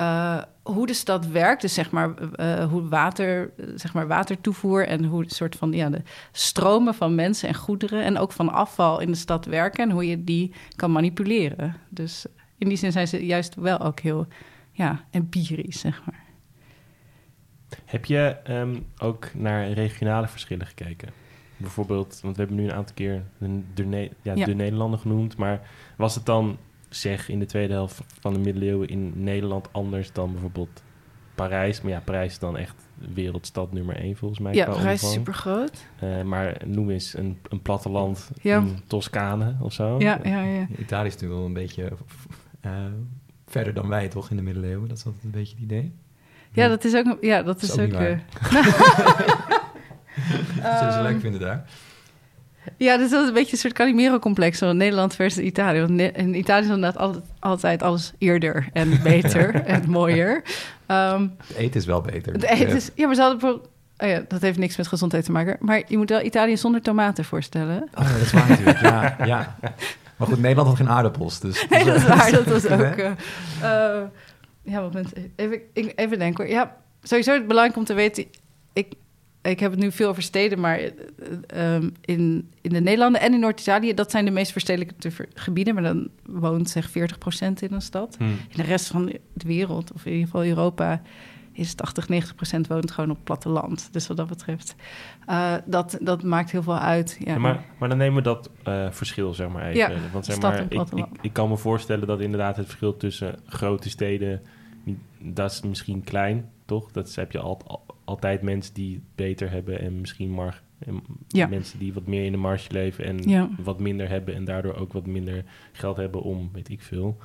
[0.00, 1.60] eh, hoe de stad werkt.
[1.60, 5.90] Dus zeg maar eh, hoe water, eh, zeg maar watertoevoer en hoe soort van ja,
[5.90, 9.90] de stromen van mensen en goederen en ook van afval in de stad werken en
[9.90, 11.76] hoe je die kan manipuleren.
[11.88, 12.26] Dus
[12.58, 14.26] in die zin zijn ze juist wel ook heel
[14.72, 16.24] ja, empirisch, zeg maar.
[17.84, 21.08] Heb je ehm, ook naar regionale verschillen gekeken?
[21.56, 23.22] Bijvoorbeeld, want we hebben nu een aantal keer
[23.74, 24.44] de, ja, Ja.
[24.44, 25.36] de Nederlanden genoemd.
[25.36, 25.60] Maar
[25.96, 26.58] was het dan,
[26.90, 30.82] zeg, in de tweede helft van de middeleeuwen in Nederland anders dan bijvoorbeeld
[31.34, 31.80] Parijs?
[31.80, 32.74] Maar ja, Parijs is dan echt
[33.14, 34.54] wereldstad nummer één volgens mij.
[34.54, 35.86] Ja, Parijs is super groot.
[35.98, 38.58] Eh, maar noem eens een, een platteland Ja.
[38.58, 39.98] in Toscane of zo.
[39.98, 40.66] Ja, ja, ja.
[40.78, 41.92] Italië is natuurlijk wel een beetje
[42.60, 42.72] eh,
[43.46, 44.88] verder dan wij, toch, in de middeleeuwen.
[44.88, 45.92] Dat is altijd een beetje het idee.
[46.52, 47.16] Ja, dat is ook.
[47.20, 48.00] Ja, dat Is is, ook ook.
[50.54, 51.64] Zullen ze ehm, leuk vinden daar?
[52.76, 55.80] Ja, dus dat is een beetje een soort Calimero-complex van Nederland versus Italië.
[55.80, 60.42] Want in Italië is inderdaad altijd, altijd alles eerder en beter en mooier.
[60.86, 62.32] Ehm, Het eten is wel beter.
[62.32, 65.24] het eten is, ja, maar ze hadden bijvoorbeeld- oh ja, dat heeft niks met gezondheid
[65.24, 65.56] te maken.
[65.60, 67.82] Maar je moet wel Italië zonder tomaten voorstellen.
[67.94, 68.80] Oh, ja, dat is waar natuurlijk.
[68.80, 69.56] Ja, ja.
[70.16, 71.40] Maar goed, Nederland had geen aardappels.
[71.40, 72.30] Dus, Nee, dat is waar.
[72.30, 72.80] Dat was ook.
[72.80, 73.06] eh,
[73.62, 74.02] eh,
[74.62, 75.12] ja, wat moment.
[75.36, 76.54] Even, ik- even denken hoor.
[76.54, 78.24] Ja, sowieso het belangrijk om te weten.
[78.72, 78.92] Ik,
[79.42, 80.92] ik heb het nu veel over steden, maar eh,
[81.46, 85.74] ehm, in, in de Nederlanden en in Noord-Italië, dat zijn de meest verstedelijkte ver- gebieden.
[85.74, 86.92] Maar dan woont zeg 40%
[87.60, 88.16] in een stad.
[88.18, 88.24] Hm.
[88.24, 91.02] In de rest van de wereld, of in ieder geval Europa,
[91.52, 93.88] is 80, 90 procent woont gewoon op platteland.
[93.92, 94.74] Dus wat dat betreft,
[95.26, 97.16] eh, dat, dat maakt heel veel uit.
[97.24, 97.32] Ja.
[97.32, 99.78] Ja, maar, maar dan nemen we dat eh, verschil, zeg maar, even.
[99.78, 103.38] Ja, Want zeg maar, ik, ik, ik kan me voorstellen dat inderdaad het verschil tussen
[103.46, 104.42] grote steden...
[105.18, 106.92] dat is misschien klein, toch?
[106.92, 109.80] Dat heb je al, al- altijd mensen die het beter hebben...
[109.80, 110.38] en misschien
[110.78, 111.46] en Ja.
[111.46, 113.04] mensen die wat meer in de marge leven...
[113.04, 113.48] en Ja.
[113.62, 116.22] wat minder hebben en daardoor ook wat minder geld hebben...
[116.22, 117.16] om, weet ik veel,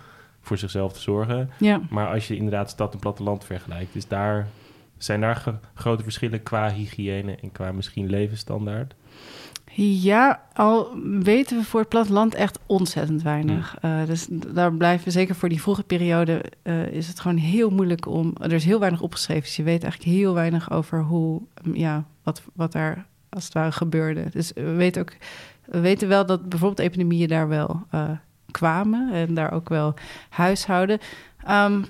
[0.41, 1.49] voor zichzelf te zorgen.
[1.59, 1.81] ja.
[1.89, 3.95] Maar als je inderdaad stad en platteland vergelijkt...
[3.95, 4.47] is daar,
[4.97, 7.35] zijn daar grote verschillen qua hygiëne...
[7.35, 8.95] en qua misschien levensstandaard?
[9.77, 13.77] Ja, al weten we voor het platteland echt ontzettend weinig.
[13.81, 17.69] Eh, dus daar blijven we zeker voor die vroege periode eh, is het gewoon heel
[17.69, 18.33] moeilijk om.
[18.41, 21.41] Er is heel weinig opgeschreven, dus je weet eigenlijk heel weinig over hoe,
[21.73, 24.29] ja, wat, wat daar als het ware gebeurde.
[24.31, 25.13] Dus we weten ook,
[25.65, 28.09] we weten wel dat bijvoorbeeld epidemieën daar wel eh,
[28.51, 29.93] kwamen en daar ook wel
[30.29, 30.99] huishouden.
[31.43, 31.81] Ehm,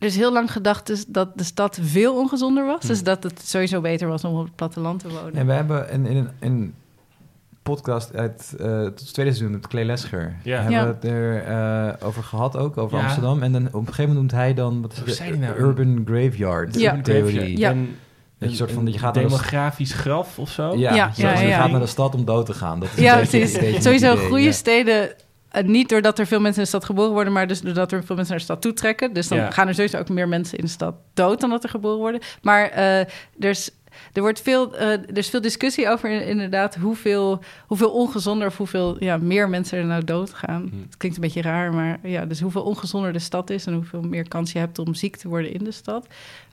[0.00, 2.80] er is heel lang gedacht dus dat de stad veel ongezonder was.
[2.86, 5.34] Dus dat het sowieso beter was om op het platteland te wonen.
[5.34, 6.74] En we hebben in, in, een- in een
[7.62, 10.36] podcast uit eh, het tweede seizoen met Clay Lescher...
[10.42, 10.56] Ja.
[10.56, 10.86] hebben Ja.
[10.86, 13.02] we het er eh, over gehad ook, over Ja.
[13.04, 13.42] Amsterdam.
[13.42, 14.80] En dan op een gegeven moment noemt hij dan...
[14.82, 15.58] Wat is Hoe het, zei hij nou?
[15.60, 17.00] Urban Graveyard Ja.
[17.02, 17.58] theorie.
[17.58, 17.74] Ja.
[18.38, 20.76] Dat je soort van, een je gaat naar de- demografisch graf of zo?
[20.76, 21.60] Ja, Ja, zo, ja, je ja.
[21.60, 22.80] gaat naar de stad om dood te gaan.
[22.80, 23.52] Dat is Ja, precies.
[23.82, 24.52] Sowieso idee, goede ja.
[24.52, 25.10] steden.
[25.50, 28.04] Eh, niet doordat er veel mensen in de stad geboren worden, maar dus doordat er
[28.04, 29.12] veel mensen naar de stad toetrekken.
[29.12, 29.50] Dus dan Ja.
[29.50, 32.20] gaan er sowieso ook meer mensen in de stad dood dan dat er geboren worden.
[32.42, 33.08] Maar eh, er,
[33.38, 33.70] is,
[34.12, 38.56] er, wordt veel, eh, er is veel discussie over in- inderdaad hoeveel, hoeveel ongezonder of
[38.56, 40.68] hoeveel ja, meer mensen er nou doodgaan.
[40.70, 40.76] Hm.
[40.80, 44.02] Het klinkt een beetje raar, maar ja, dus hoeveel ongezonder de stad is en hoeveel
[44.02, 46.06] meer kans je hebt om ziek te worden in de stad.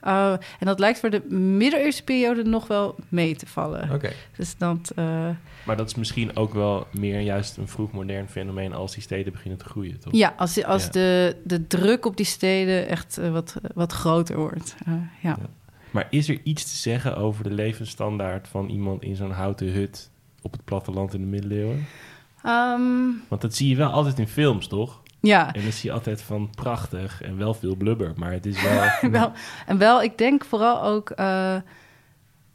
[0.06, 3.90] Uh, en dat lijkt voor de middeleeuwse periode nog wel mee te vallen.
[3.92, 4.10] Oké.
[4.36, 4.92] Dus dat.
[4.98, 5.28] Uh,
[5.64, 9.32] Maar dat is misschien ook wel meer juist een vroeg modern fenomeen als die steden
[9.32, 10.12] beginnen te groeien, toch?
[10.12, 10.90] Ja, als, als Ja.
[10.90, 14.74] De, de druk op die steden echt wat, wat groter wordt.
[14.86, 15.08] Ja.
[15.22, 15.38] Ja.
[15.90, 20.10] Maar is er iets te zeggen over de levensstandaard van iemand in zo'n houten hut
[20.42, 21.86] op het platteland in de middeleeuwen?
[22.46, 25.02] Um, Want dat zie je wel altijd in films, toch?
[25.20, 25.52] Ja.
[25.52, 28.88] En dan zie je altijd van prachtig en wel veel blubber, maar het is wel...
[29.10, 29.32] wel
[29.66, 31.56] en wel, ik denk vooral ook uh,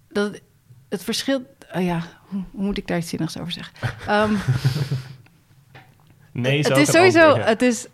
[0.10, 0.42] dat
[0.90, 1.42] het, verschil...
[1.76, 3.74] Uh, ja, hoe, hoe, moet ik daar iets zinnigs over zeggen?
[4.10, 4.38] Um,
[6.32, 7.20] nee, het is sowieso...
[7.20, 7.50] Antwoord, ja.
[7.50, 7.88] Het is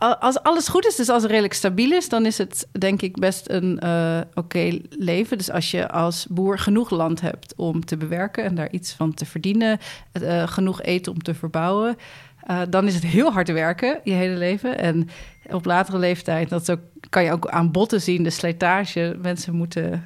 [0.00, 3.18] als alles goed is, dus als het redelijk stabiel is, dan is het denk ik
[3.18, 5.38] best een eh, oké leven.
[5.38, 9.14] Dus als je als boer genoeg land hebt om te bewerken en daar iets van
[9.14, 9.78] te verdienen,
[10.12, 11.96] eh, genoeg eten om te verbouwen,
[12.42, 14.78] eh, dan is het heel hard werken je hele leven.
[14.78, 15.08] En
[15.50, 19.16] op latere leeftijd, dat ook, kan je ook aan botten zien, de slijtage.
[19.22, 20.04] Mensen moeten,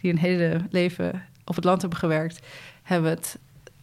[0.00, 2.46] die een hele leven op het land hebben gewerkt,
[2.82, 3.38] hebben het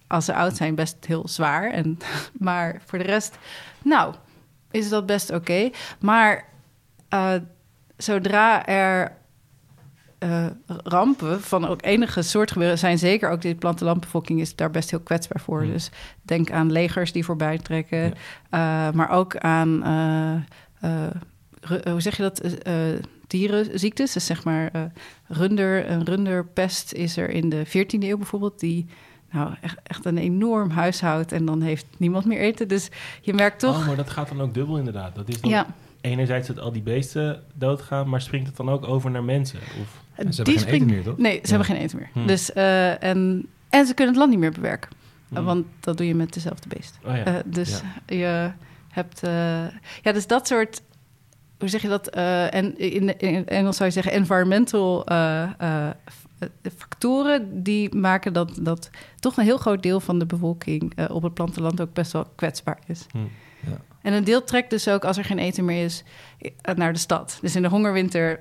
[0.07, 1.71] als ze oud zijn best heel zwaar.
[1.71, 1.97] En,
[2.47, 3.37] maar voor de rest,
[3.83, 4.13] nou,
[4.75, 5.69] is dat best oké.
[5.99, 6.45] Maar
[7.09, 7.33] eh,
[7.97, 9.11] zodra er
[10.17, 14.89] eh, rampen van ook enige soort gebeuren, zijn zeker ook de plattelandbevolking is daar best
[14.89, 15.65] heel kwetsbaar voor.
[15.65, 15.89] Dus
[16.21, 18.13] denk aan legers die voorbij trekken,
[18.51, 18.87] Ja.
[18.87, 19.83] eh, maar ook aan,
[21.83, 22.41] hoe zeg je dat,
[23.27, 24.13] dierenziektes.
[24.13, 24.91] Dus zeg maar
[25.27, 28.85] runder, een runderpest is er in de 14e eeuw bijvoorbeeld, die
[29.35, 32.67] nou echt, echt een enorm huishoudt en dan heeft niemand meer eten.
[32.67, 32.89] Dus
[33.21, 35.15] je merkt toch, Oh, maar dat gaat dan ook dubbel inderdaad.
[35.15, 35.65] Dat is dan ja,
[36.01, 39.59] enerzijds dat al die beesten doodgaan, maar springt het dan ook over naar mensen?
[39.59, 41.17] Of, En ze hebben die geen springt eten meer, toch?
[41.17, 41.47] Nee, ze Ja.
[41.49, 42.09] hebben geen eten meer.
[42.13, 42.27] Hmm.
[42.27, 44.89] Dus, eh, en, en ze kunnen het land niet meer bewerken.
[45.29, 45.43] Hmm.
[45.45, 46.97] Want dat doe je met dezelfde beest.
[47.05, 47.23] oh ja.
[47.25, 48.51] Eh, dus je
[48.89, 49.23] hebt...
[49.23, 49.31] eh,
[50.01, 50.81] ja, dus dat soort...
[51.59, 52.07] Hoe zeg je dat?
[52.09, 55.87] Eh, en in, in het Engels zou je zeggen environmental eh, eh,
[56.39, 56.47] eh,
[56.99, 57.63] factoren...
[57.63, 60.95] die maken dat, dat toch een heel groot deel van de bevolking...
[60.95, 63.05] eh, op het platteland ook best wel kwetsbaar is.
[63.11, 63.29] Hmm.
[63.65, 63.77] Ja.
[64.01, 66.03] En een deel trekt dus ook, als er geen eten meer is,
[66.61, 67.37] eh, naar de stad.
[67.41, 68.39] Dus in de hongerwinter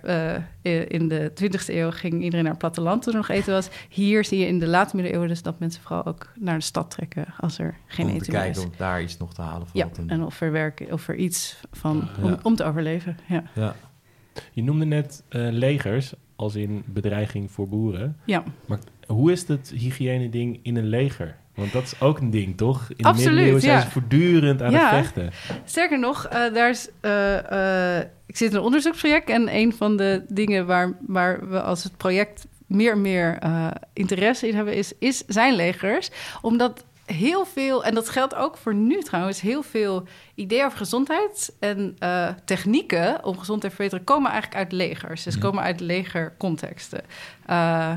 [0.62, 3.69] eh, in de 20e eeuw ging iedereen naar het platteland toen er nog eten was.
[3.88, 6.90] Hier zie je in de late middeleeuwen dus dat mensen vooral ook naar de stad
[6.90, 8.69] trekken als er geen om te eten meer kijken is.
[8.69, 12.09] of daar iets nog te halen Ja, en of er werken, of er iets van
[12.17, 12.25] Ja.
[12.25, 13.17] om, om te overleven.
[13.55, 13.75] Ja.
[14.53, 18.16] Je noemde net eh, legers als in bedreiging voor boeren.
[18.25, 18.42] ja.
[19.07, 21.37] Hoe is het hygiëne-ding in een leger?
[21.55, 22.88] Want dat is ook een ding, toch?
[22.88, 23.81] In de Absoluut, middeleeuwen zijn ja.
[23.83, 24.90] ze voortdurend aan Ja.
[24.90, 25.31] het vechten.
[25.64, 30.25] Sterker nog, eh, daar is, eh, ik zit in een onderzoeksproject en een van de
[30.29, 33.38] dingen waar, waar we als het project meer en meer
[33.92, 36.11] interesse in hebben, is, is zijn legers.
[36.42, 41.55] Omdat heel veel, en dat geldt ook voor nu trouwens, heel veel ideeën over gezondheid
[41.61, 45.23] en eh, technieken om gezondheid te verbeteren komen eigenlijk uit legers.
[45.23, 45.45] Dus Mhm.
[45.45, 47.01] komen uit legercontexten.
[47.47, 47.93] Eh,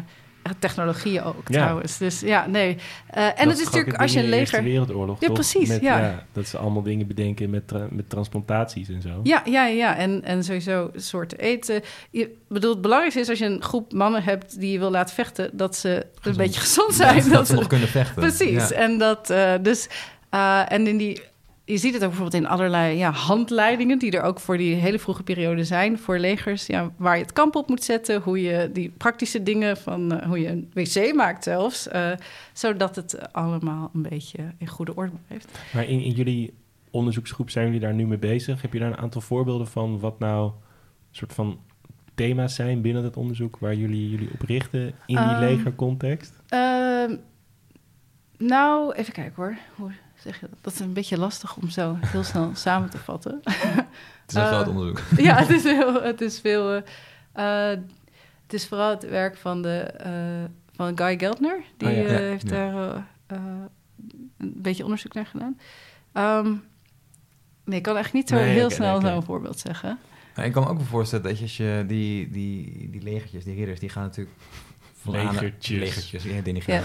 [0.59, 1.61] technologieën ook Ja.
[1.63, 1.97] trouwens.
[1.97, 2.77] Dus ja, nee.
[3.09, 4.63] Eh, en Dat het is natuurlijk als je een de leger.
[4.63, 5.35] Wereldoorlog, Ja, toch?
[5.35, 6.23] precies, Met, ja.
[6.33, 9.19] Dat ze allemaal dingen bedenken met, tra- met transplantaties en zo.
[9.23, 9.95] Ja, ja, ja.
[9.97, 11.81] En, en sowieso soorten eten.
[12.11, 15.15] Je bedoel, het belangrijkste is als je een groep mannen hebt die je wil laten
[15.15, 17.15] vechten, dat ze een beetje gezond zijn.
[17.23, 18.15] dat, dat ze nog kunnen vechten.
[18.21, 18.71] precies.
[18.71, 19.87] En dat eh, dus.
[20.29, 21.21] eh, en in die.
[21.67, 24.99] Je ziet het ook bijvoorbeeld in allerlei ja, handleidingen die er ook voor die hele
[24.99, 26.65] vroege periode zijn voor legers.
[26.65, 30.27] Ja, waar je het kamp op moet zetten, hoe je die praktische dingen van eh,
[30.27, 32.11] hoe je een wc maakt zelfs, eh,
[32.53, 35.59] zodat het allemaal een beetje in goede orde blijft.
[35.73, 36.53] Maar in, in jullie
[36.91, 38.61] onderzoeksgroep zijn jullie daar nu mee bezig.
[38.61, 40.51] Heb je daar een aantal voorbeelden van wat nou
[41.11, 41.59] soort van
[42.15, 46.33] thema's zijn binnen het onderzoek waar jullie jullie op richten in die Ehm, legercontext?
[46.47, 47.15] Ehm,
[48.37, 49.57] nou, even kijken hoor.
[50.23, 50.59] Zeg je dat?
[50.61, 53.39] Dat is een beetje lastig om zo heel snel samen te vatten.
[53.43, 55.01] Het is een Eh, groot onderzoek.
[55.27, 56.71] ja, het is, heel, het is veel.
[57.33, 57.79] eh, eh,
[58.43, 59.93] het is vooral het werk van, de,
[60.75, 61.61] van Guy Geldner.
[61.77, 62.01] Die Oh ja.
[62.03, 63.69] heeft daar een
[64.37, 65.59] beetje onderzoek naar gedaan.
[66.13, 66.53] Ehm,
[67.65, 69.99] nee, ik kan echt niet zo Nee, heel snel zo'n voorbeeld zeggen.
[70.35, 73.55] Nou, ik kan me ook wel voorstellen dat als je die, die, die legertjes, die
[73.55, 74.35] ridders, die gaan natuurlijk...
[75.03, 75.79] naar- Legertjes.
[75.79, 76.23] Legertjes,
[76.65, 76.81] ja.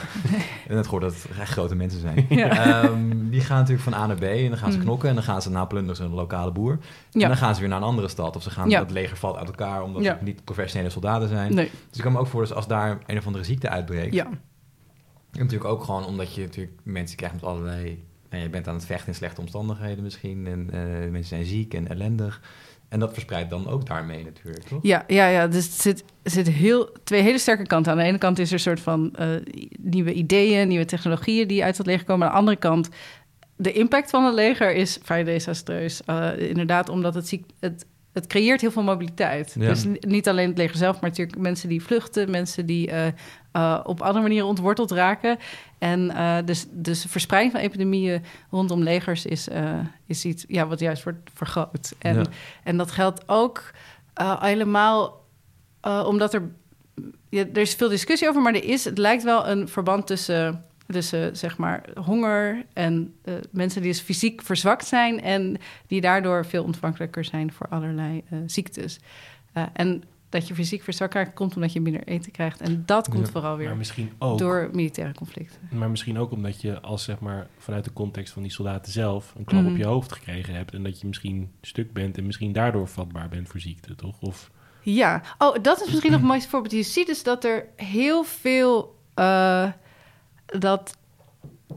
[0.69, 2.27] En het gehoord dat het echt grote mensen zijn.
[2.43, 2.83] Ja.
[2.83, 4.85] Ehm, die gaan natuurlijk van A naar B en dan gaan ze Mm.
[4.85, 6.73] knokken en dan gaan ze na plunderen een lokale boer.
[7.13, 8.79] En dan gaan ze weer naar een andere stad of ze gaan, Ja.
[8.79, 10.13] dat leger valt uit elkaar omdat Ja.
[10.13, 11.55] het niet professionele soldaten zijn.
[11.55, 14.15] Nee, Dus ik kan me ook voorstellen als daar een of andere ziekte uitbreekt.
[14.15, 14.27] ja.
[14.27, 18.05] En natuurlijk ook gewoon omdat je natuurlijk mensen krijgt met allerlei...
[18.31, 21.75] Nou, je bent aan het vechten in slechte omstandigheden misschien en eh, mensen zijn ziek
[21.75, 22.41] en ellendig.
[22.93, 24.65] En dat verspreidt dan ook daarmee natuurlijk?
[24.83, 25.47] Ja, ja, ja.
[25.47, 27.93] Dus er zit, zit heel, twee hele sterke kanten.
[27.93, 29.29] Aan de ene kant is er een soort van eh,
[29.81, 32.27] nieuwe ideeën, nieuwe technologieën die uit het leger komen.
[32.27, 32.89] Aan de andere kant,
[33.57, 36.05] de impact van het leger is vrij desastreus.
[36.05, 39.55] Eh, inderdaad, omdat het, ziek, het, het creëert heel veel mobiliteit.
[39.59, 39.69] Ja.
[39.69, 43.07] Dus ni- niet alleen het leger zelf, maar natuurlijk mensen die vluchten, mensen die eh,
[43.53, 45.39] eh, op andere manieren ontworteld raken.
[45.79, 49.49] En eh, dus, dus de verspreiding van epidemieën rondom legers is,
[50.07, 51.93] is iets ja, wat juist wordt vergroot.
[51.99, 52.25] En, Ja.
[52.65, 53.71] en dat geldt ook
[54.41, 55.21] helemaal
[56.07, 56.51] omdat er...
[57.29, 60.65] Ja, er is veel discussie over, maar er is, het lijkt wel een verband tussen,
[60.93, 65.21] tussen zeg maar, honger en eh, mensen die dus fysiek verzwakt zijn...
[65.23, 69.01] en die daardoor veel ontvankelijker zijn voor allerlei eh, ziektes.
[69.53, 72.61] Eh, en dat je fysiek verzwakt raakt, komt omdat je minder eten krijgt.
[72.61, 73.33] En dat komt Ja.
[73.33, 73.77] vooral weer
[74.19, 75.59] ook, door militaire conflicten.
[75.71, 79.35] maar misschien ook omdat je als zeg maar vanuit de context van die soldaten zelf
[79.39, 79.71] een klap Mhm.
[79.71, 83.29] op je hoofd gekregen hebt en dat je misschien stuk bent en misschien daardoor vatbaar
[83.29, 84.21] bent voor ziekte, toch?
[84.21, 84.51] Of
[84.83, 86.73] Ja, oh, dat is misschien nog een mooi voorbeeld.
[86.75, 89.69] Je ziet dus dat er heel veel eh,
[90.59, 90.97] dat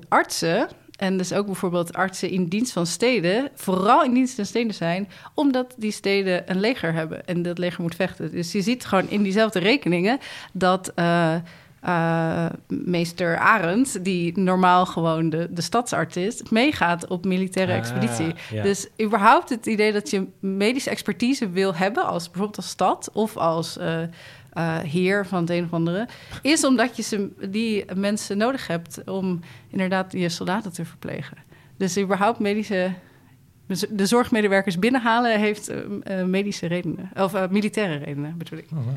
[0.10, 4.74] artsen, en dus ook bijvoorbeeld artsen in dienst van steden, vooral in dienst van steden
[4.74, 8.32] zijn, omdat die steden een leger hebben en dat leger moet vechten.
[8.32, 10.20] Dus je ziet gewoon in diezelfde rekeningen
[10.54, 10.92] dat.
[10.96, 11.36] eh,
[11.82, 18.34] eh, meester Arend, die normaal gewoon de, de stadsarts is, meegaat op militaire Ah, expeditie.
[18.52, 18.64] ja.
[18.64, 23.38] Dus überhaupt het idee dat je medische expertise wil hebben, als bijvoorbeeld als stad of
[23.38, 24.00] als eh,
[24.56, 26.08] eh, heer van het een of andere,
[26.42, 29.40] is omdat je ze, die mensen nodig hebt om
[29.70, 31.38] inderdaad je soldaten te verplegen.
[31.78, 32.92] Dus überhaupt medische.
[33.90, 35.80] De zorgmedewerkers binnenhalen heeft eh,
[36.20, 37.10] eh, medische redenen.
[37.16, 38.68] Of militaire redenen, bedoel ik.
[38.74, 38.94] Oh, wow.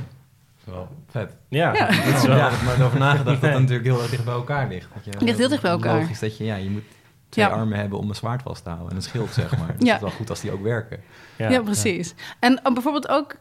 [0.64, 1.36] Wel vet.
[1.48, 1.86] ja, Ja.
[1.86, 2.36] dat is wel.
[2.36, 4.88] Ja, ik heb over nagedacht dat het natuurlijk heel erg dicht bij elkaar ligt.
[4.94, 6.00] Dat je, Ligt heel dicht bij elkaar.
[6.00, 6.82] Logisch dat je, ja, je moet
[7.28, 7.50] twee Ja.
[7.50, 9.74] armen hebben om een zwaard vast te houden en een schild, zeg maar.
[9.78, 9.92] Dus Ja.
[9.92, 11.00] het is wel goed als die ook werken.
[11.38, 12.14] Ja, precies.
[12.40, 13.36] En uh, bijvoorbeeld ook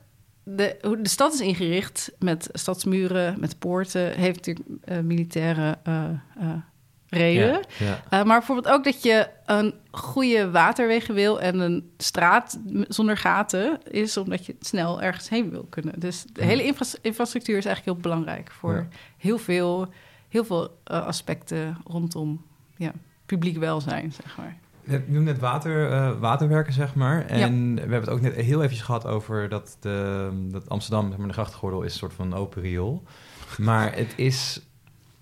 [0.55, 6.09] de, hoe de stad is ingericht met stadsmuren, met poorten, heeft natuurlijk eh, militaire eh,
[7.09, 7.65] reden.
[7.79, 8.01] Ja.
[8.09, 8.23] Ja.
[8.23, 14.17] Maar bijvoorbeeld ook dat je een goede waterwegen wil en een straat zonder gaten is
[14.17, 15.99] omdat je snel ergens heen wil kunnen.
[15.99, 19.87] Dus de hele infra- infrastructuur is eigenlijk heel belangrijk voor heel veel,
[20.29, 22.45] heel veel aspecten rondom
[22.77, 22.91] ja,
[23.25, 24.57] publiek welzijn, zeg maar.
[24.87, 27.25] Je noemde net water, eh, waterwerken, zeg maar.
[27.25, 31.17] En we hebben het ook net heel even gehad over dat, de, dat Amsterdam, zeg
[31.17, 33.03] maar, de grachtgordel is een soort van open riool.
[33.57, 34.61] Maar het is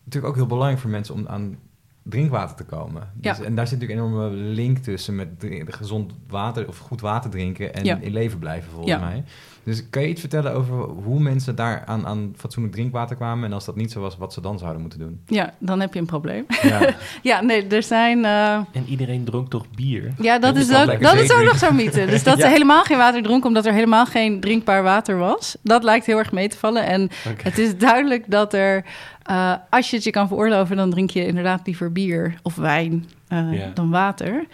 [0.04, 1.58] natuurlijk ook heel belangrijk voor mensen om aan
[2.04, 3.10] drinkwater te komen.
[3.14, 3.44] Dus, Ja.
[3.44, 5.30] En daar zit natuurlijk een enorme link tussen met
[5.68, 7.98] gezond water of goed water drinken en Ja.
[8.00, 9.00] in leven blijven, volgens Ja.
[9.00, 9.24] mij.
[9.66, 13.54] Dus kan je iets vertellen over hoe mensen daar aan, aan fatsoenlijk drinkwater kwamen en
[13.54, 15.20] als dat niet zo was, wat ze dan zouden moeten doen?
[15.28, 16.46] Ja, dan heb je een probleem.
[16.62, 16.90] Ja,
[17.32, 18.26] ja, nee, er zijn...
[18.26, 20.14] eh, En iedereen dronk toch bier?
[20.18, 22.06] Ja, dat is ook, dat is ook nog zo'n mythe.
[22.16, 22.44] Dus dat Ja.
[22.44, 25.58] ze helemaal geen water dronken omdat er helemaal geen drinkbaar water was.
[25.62, 26.86] Dat lijkt heel erg mee te vallen.
[26.86, 27.10] En
[27.44, 28.86] het is duidelijk dat er,
[29.24, 33.06] eh, als je het je kan veroorloven, dan drink je inderdaad liever bier of wijn
[33.28, 33.72] eh, Ja.
[33.74, 34.46] dan water.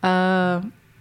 [0.00, 0.56] Eh,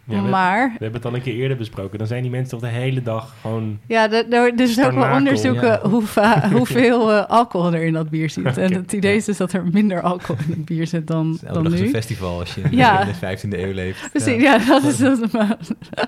[0.10, 1.98] Ja, we, maar we hebben het al een keer eerder besproken.
[1.98, 3.80] Dan zijn die mensen toch de hele dag gewoon...
[3.88, 5.80] ja, de- de- er is ook wel onderzoeken ja.
[5.90, 8.58] hoe va- hoeveel eh, alcohol er in dat bier zit.
[8.58, 11.54] En het idee is dus dat er minder alcohol in het bier zit dan, elke
[11.54, 11.92] dan dag is een nu.
[11.92, 13.02] festival als je in, Ja.
[13.02, 14.10] in de 15e eeuw leeft.
[14.12, 15.32] Precies, ja, dat is dat.
[15.32, 15.58] maar-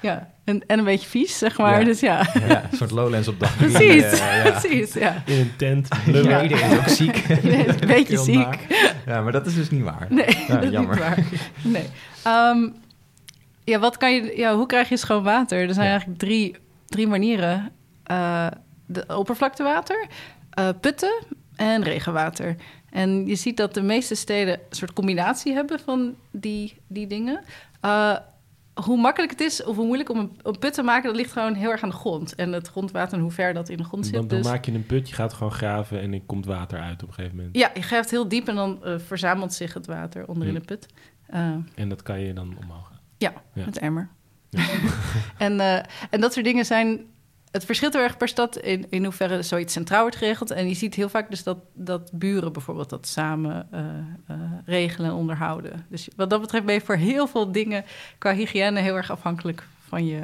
[0.00, 1.78] Ja, en, en een beetje vies, zeg maar.
[1.78, 1.84] Ja.
[1.84, 4.02] Dus ja, Ja, een soort Lowlands op dag precies.
[4.20, 4.50] Eh, ja.
[4.50, 5.22] Precies, ja.
[5.26, 6.42] In een tent, Ja, blubber.
[6.42, 7.16] iedereen is ook ziek.
[7.42, 8.34] Is een beetje ziek.
[8.36, 8.58] naar.
[9.06, 10.06] Ja, maar dat is dus niet waar.
[10.08, 10.94] Nee, Ja, dat is jammer.
[10.94, 11.18] niet waar.
[11.62, 11.84] Nee.
[12.22, 12.68] Ehm,
[13.64, 15.60] ja, wat kan je, ja, hoe krijg je schoon water?
[15.68, 15.90] Er zijn Ja.
[15.90, 17.70] eigenlijk drie, drie manieren.
[18.04, 18.46] Eh,
[18.86, 20.06] de oppervlaktewater,
[20.50, 21.22] eh, putten
[21.56, 22.56] en regenwater.
[22.90, 27.40] En je ziet dat de meeste steden een soort combinatie hebben van die, die dingen.
[27.80, 28.16] Eh,
[28.84, 31.32] hoe makkelijk het is of hoe moeilijk om een, een put te maken, dat ligt
[31.32, 32.34] gewoon heel erg aan de grond.
[32.34, 34.14] En het grondwater en hoe ver dat in de grond zit.
[34.14, 34.46] Dan, dan dus...
[34.46, 37.14] maak je een put, je gaat gewoon graven en er komt water uit op een
[37.14, 37.56] gegeven moment.
[37.56, 40.58] Ja, je grijpt heel diep en dan verzamelt zich het water onder in Hm.
[40.60, 40.86] de put.
[41.74, 42.91] En dat kan je dan omhoog.
[43.22, 43.64] Ja, Ja.
[43.64, 44.08] met emmer.
[45.38, 45.76] en, eh,
[46.10, 47.00] en dat soort dingen zijn...
[47.50, 50.50] Het verschilt heel erg per stad in, in hoeverre zoiets centraal wordt geregeld.
[50.50, 53.80] En je ziet heel vaak dus dat, dat buren bijvoorbeeld dat samen eh,
[54.26, 55.86] eh, regelen en onderhouden.
[55.88, 57.84] Dus wat dat betreft ben je voor heel veel dingen
[58.18, 60.22] qua hygiëne heel erg afhankelijk van je,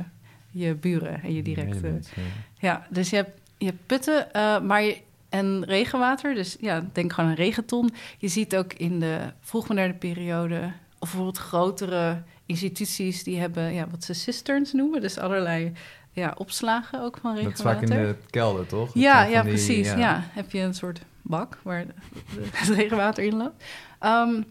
[0.50, 1.86] je buren en je directe...
[1.88, 2.22] Ja.
[2.60, 4.26] Ja, dus je hebt, je hebt putten
[4.66, 6.34] maar je, en regenwater.
[6.34, 7.90] Dus ja, denk gewoon aan een regenton.
[8.18, 10.72] Je ziet ook in de vroegmoderne periode...
[10.98, 13.22] of bijvoorbeeld grotere instituties...
[13.24, 15.00] die hebben ja, wat ze cisterns noemen.
[15.00, 15.72] Dus allerlei
[16.12, 17.88] ja, opslagen ook van Dat is regenwater.
[17.88, 18.86] vaak in de kelder, toch?
[18.92, 19.86] Dat Ja, ja die- precies.
[19.88, 19.96] ja.
[19.96, 20.22] Ja.
[20.32, 21.84] heb je een soort bak waar
[22.52, 23.64] het regenwater in loopt.
[23.98, 24.42] Ehm,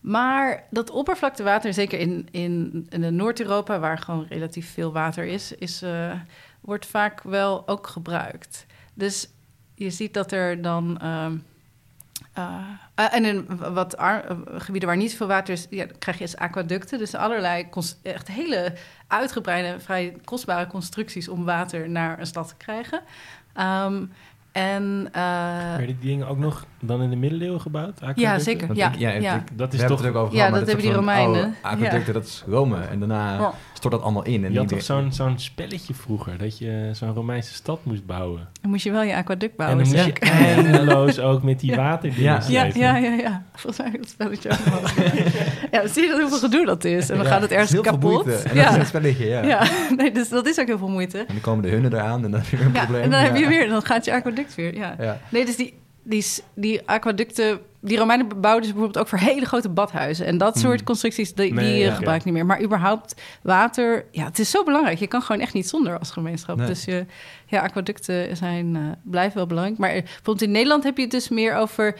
[0.00, 5.82] maar dat oppervlaktewater, zeker in, in, in Noord-Europa, waar gewoon relatief veel water is, is
[5.82, 6.12] eh,
[6.60, 8.66] wordt vaak wel ook gebruikt.
[8.94, 9.28] Dus
[9.74, 10.98] je ziet dat er dan.
[11.00, 11.36] ehm,
[12.34, 12.54] eh,
[12.94, 14.16] eh, en in wat eh,
[14.58, 16.98] gebieden waar niet zoveel water is, ja, dan krijg je eens aquaducten.
[16.98, 17.66] Dus allerlei
[18.02, 18.72] echt hele
[19.06, 23.00] uitgebreide, vrij kostbare constructies om water naar een stad te krijgen.
[23.52, 24.04] Ehm,
[24.52, 25.22] En uh,
[25.68, 27.98] Werden die dingen ook nog dan in de middeleeuwen gebouwd?
[28.14, 28.66] ja, zeker.
[28.66, 29.34] Want Ja, ik- ja, ja.
[29.34, 30.06] ik- Dat we is hebben toch...
[30.06, 31.44] het ook over Ja, dat hebben die Romeinen.
[31.44, 32.80] Oh, aqueducten, dat is Rome.
[32.80, 33.52] En daarna Ja.
[33.84, 34.44] Stort dat allemaal in.
[34.44, 38.48] En Je had toch zo'n zo'n spelletje vroeger, dat je zo'n Romeinse stad moest bouwen.
[38.60, 39.78] Dan moest je wel je aquaduct bouwen.
[39.78, 42.64] en dan moest je eindeloos ook met die waterdingen Ja.
[42.64, 43.44] Ja, ja, ja, ja.
[43.54, 44.88] Volgens mij dat spelletje ook
[45.72, 47.10] ja, zie je dat hoeveel gedoe dat is?
[47.10, 48.24] En dan Ja, gaat het ergens kapot.
[48.24, 48.42] moeite.
[48.48, 49.42] En dat is een spelletje, ja.
[49.42, 49.62] ja,
[49.96, 51.18] nee, dus dat is ook heel veel moeite.
[51.18, 53.02] En dan komen de hunnen eraan en dan heb je weer een Ja, probleem.
[53.02, 54.74] en dan heb je weer, dan gaat je aquaduct weer.
[54.76, 54.94] Ja.
[54.98, 55.18] Ja.
[55.28, 55.74] Nee, dus die,
[56.04, 56.24] die,
[56.54, 60.26] die aquaducten, die Romeinen bouwden dus bijvoorbeeld ook voor hele grote badhuizen.
[60.26, 60.84] En dat soort Hmm.
[60.84, 62.46] constructies, die, Nee, die ja, gebruik ik niet meer.
[62.46, 64.98] Maar überhaupt water, ja, het is zo belangrijk.
[64.98, 66.56] Je kan gewoon echt niet zonder als gemeenschap.
[66.56, 66.66] Nee.
[66.66, 67.06] Dus je,
[67.46, 69.78] ja, aquaducten zijn, eh, blijven wel belangrijk.
[69.78, 71.94] Maar eh, bijvoorbeeld in Nederland heb je het dus meer over...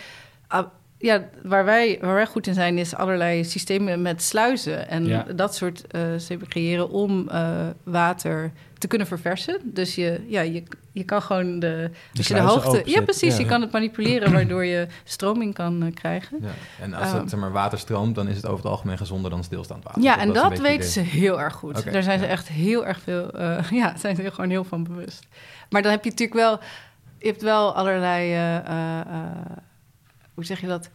[0.48, 0.66] ah,
[1.04, 5.26] ja, waar wij, waar wij goed in zijn, is allerlei systemen met sluizen en Ja.
[5.34, 9.60] dat soort eh systemen creëren om eh, water te kunnen verversen.
[9.64, 12.82] Dus je, ja, je, je kan gewoon de, als je de hoogte.
[12.84, 13.34] Ja, precies.
[13.36, 13.40] Ja.
[13.40, 16.38] Je kan het manipuleren waardoor je stroming kan eh, krijgen.
[16.42, 16.48] Ja.
[16.80, 17.16] En als Ehm.
[17.20, 20.02] het zeg maar, water stroomt, dan is het over het algemeen gezonder dan stilstaand water.
[20.02, 21.78] Ja, en dat weten ze heel erg goed.
[21.78, 23.30] Oké, Daar zijn ze echt heel erg veel.
[23.30, 25.26] eh, ja, zijn ze er gewoon heel van bewust.
[25.70, 26.58] Maar dan heb je natuurlijk wel.
[27.18, 28.32] Je hebt wel allerlei.
[30.34, 30.90] Hoe zeg je dat?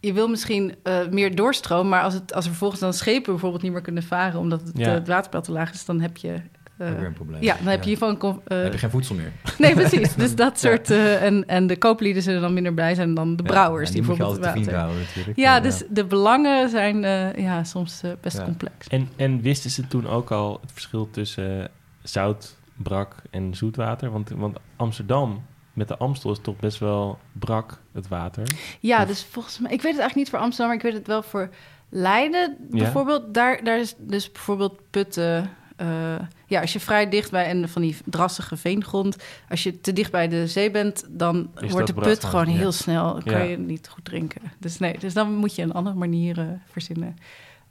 [0.00, 3.62] Je wil misschien eh, meer doorstroom, maar als, het, als er vervolgens dan schepen bijvoorbeeld
[3.62, 4.86] niet meer kunnen varen omdat het, Ja.
[4.86, 6.40] eh, het waterpeil te laag is, dan heb je.
[6.76, 7.42] eh, een probleem.
[7.42, 8.18] ja, dan heb je hiervan.
[8.18, 9.32] Dan heb je geen voedsel meer.
[9.58, 10.14] Nee, precies.
[10.14, 10.68] Dus dat Ja.
[10.70, 10.90] soort.
[10.90, 13.88] eh, en, en de kooplieden zullen dan minder blij zijn dan de brouwers.
[13.88, 14.74] Ja, die, moet je bijvoorbeeld water.
[14.74, 15.36] houden natuurlijk.
[15.38, 18.44] Ja, dus de belangen zijn eh, ja, soms best Ja.
[18.44, 18.86] complex.
[18.88, 21.70] En, en wisten ze toen ook al het verschil tussen
[22.02, 24.10] zout, brak en zoetwater?
[24.10, 25.42] Want, want Amsterdam
[25.80, 28.42] met de Amstel is toch best wel brak, het water.
[28.80, 30.98] Ja, Of- dus volgens mij, ik weet het eigenlijk niet voor Amsterdam, maar ik weet
[30.98, 31.50] het wel voor
[31.88, 32.78] Leiden Ja?
[32.78, 33.34] bijvoorbeeld.
[33.34, 35.50] Daar, daar is dus bijvoorbeeld putten.
[35.76, 36.14] eh,
[36.46, 39.16] ja, als je vrij dicht bij en van die drassige veengrond,
[39.48, 42.60] als je te dicht bij de zee bent, dan wordt de put gewoon, gewoon ja.
[42.60, 43.42] heel snel, kan Ja.
[43.42, 44.40] je niet goed drinken.
[44.58, 47.16] Dus nee, dus dan moet je een andere manier eh, verzinnen.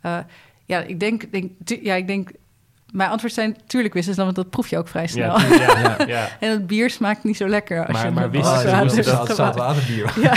[0.02, 0.18] Eh,
[0.66, 1.52] ja, ik denk, denk,
[1.82, 2.32] ja, ik denk,
[2.92, 5.40] mijn antwoord zijn, tuurlijk wisten ze dan, want dat proef je ook vrij snel.
[5.40, 6.28] Ja, ja, ja, ja.
[6.40, 8.90] En het bier smaakt niet zo lekker als Maar- je maar het wisten ze hoe
[8.90, 10.14] ze dat zoutwaterbier.
[10.22, 10.34] Ja.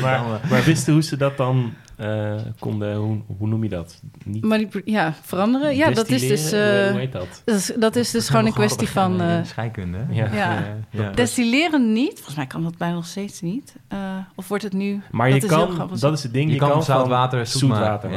[0.00, 0.20] Maar,
[0.50, 4.00] maar wisten hoe ze dat dan eh, konden, hoe, hoe noem je dat?
[4.24, 5.76] Niet Manipu- ja, veranderen.
[5.76, 6.84] Ja, dat is dus, destilleren?
[6.84, 7.42] eh, hoe heet dat?
[7.44, 9.20] dat is, dat is dus gewoon een kwestie van...
[9.20, 9.98] eh, Scheikunde.
[10.10, 10.28] Ja.
[10.32, 10.62] ja.
[10.90, 11.10] Ja.
[11.10, 12.14] destilleren niet.
[12.14, 13.74] Volgens mij kan dat bijna nog steeds niet.
[13.88, 13.98] Eh,
[14.34, 15.00] of wordt het nu...
[15.10, 18.10] Maar dat je kan, dat is het ding, Je je, kan water zoet zoet maken,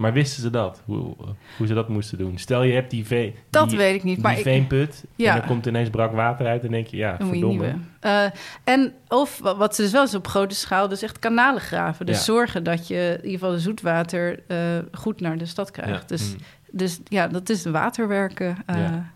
[0.00, 0.82] Maar wisten ze dat?
[0.84, 1.14] Hoe,
[1.56, 2.38] hoe ze dat moesten doen?
[2.38, 4.22] Stel je hebt die, ve Dat die, weet ik niet.
[4.22, 5.34] Maar die ik, veenput Ja.
[5.34, 7.62] en er komt ineens brak water uit en denk je, ja, dan je verdomme.
[7.64, 7.78] nieuwe.
[8.00, 8.24] Eh,
[8.64, 12.06] en of wa- wat ze dus wel eens op grote schaal, dus echt kanalen graven.
[12.06, 12.22] Dus Ja.
[12.22, 16.00] zorgen dat je in ieder geval de zoetwater eh, goed naar de stad krijgt.
[16.00, 16.06] Ja.
[16.06, 16.38] Dus, Mm.
[16.70, 18.56] dus ja, dat is de waterwerken.
[18.66, 19.10] eh, Ja.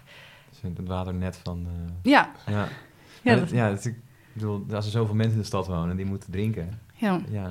[0.51, 1.66] Dus Het waternet van...
[1.66, 2.68] eh, Ja, ja.
[3.22, 3.97] ja, dat- het- ja, het- ik
[4.32, 6.80] bedoel, als er zoveel mensen in de stad wonen die moeten drinken.
[6.95, 7.20] ja.
[7.30, 7.51] Ja.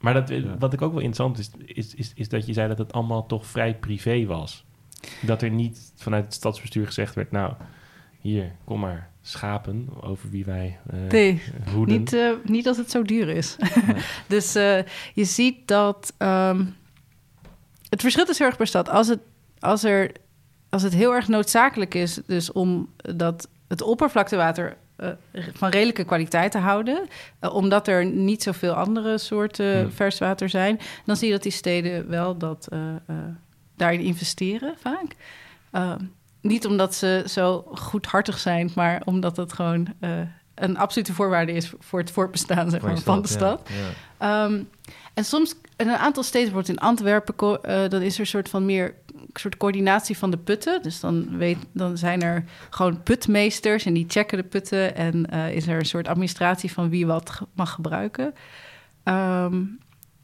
[0.00, 0.58] Maar dat, Ja.
[0.58, 3.26] wat ik ook wel interessant is, is, is, is dat je zei dat het allemaal
[3.26, 4.64] toch vrij privé was.
[5.22, 7.52] Dat er niet vanuit het stadsbestuur gezegd werd, nou,
[8.20, 11.42] hier, kom maar, schapen over wie wij eh Nee,
[11.74, 11.98] hoeden.
[11.98, 13.56] Niet, eh, niet als het zo duur is.
[13.86, 13.96] Nee.
[14.28, 14.78] dus eh,
[15.14, 16.14] je ziet dat.
[16.18, 16.64] ehm,
[17.88, 18.88] het verschilt is heel erg per stad.
[18.88, 19.20] Als het,
[19.58, 20.12] als, er,
[20.68, 24.76] als het heel erg noodzakelijk is, dus om dat het oppervlaktewater
[25.52, 29.92] van redelijke kwaliteit te houden, eh, omdat er niet zoveel andere soorten Hmm.
[29.92, 33.16] vers water zijn, dan zie je dat die steden wel dat, eh, eh,
[33.76, 35.16] daarin investeren vaak.
[35.70, 36.00] Ehm,
[36.40, 40.10] niet omdat ze zo goedhartig zijn, maar omdat het gewoon eh,
[40.54, 43.68] een absolute voorwaarde is voor het voortbestaan zeg van de stad, stad.
[43.68, 44.44] ja, ja.
[44.46, 44.62] Ehm,
[45.14, 48.48] en soms, in een aantal steden, bijvoorbeeld in Antwerpen, eh, dan is er een soort
[48.48, 48.94] van meer
[49.32, 50.82] soort coördinatie van de putten.
[50.82, 54.96] Dus dan, weet, dan zijn er gewoon putmeesters en die checken de putten.
[54.96, 58.34] En eh, is er een soort administratie van wie wat mag gebruiken.
[59.02, 59.62] Ehm,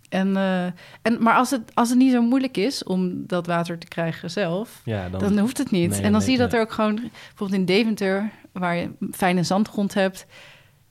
[0.09, 0.65] en, eh,
[1.03, 4.31] en, maar als het, als het niet zo moeilijk is om dat water te krijgen
[4.31, 5.91] zelf, ja, dan, dan hoeft het niet.
[5.91, 6.61] Nee, en dan nee, zie je dat nee.
[6.61, 6.95] er ook gewoon,
[7.29, 10.27] bijvoorbeeld in Deventer, waar je fijne zandgrond hebt,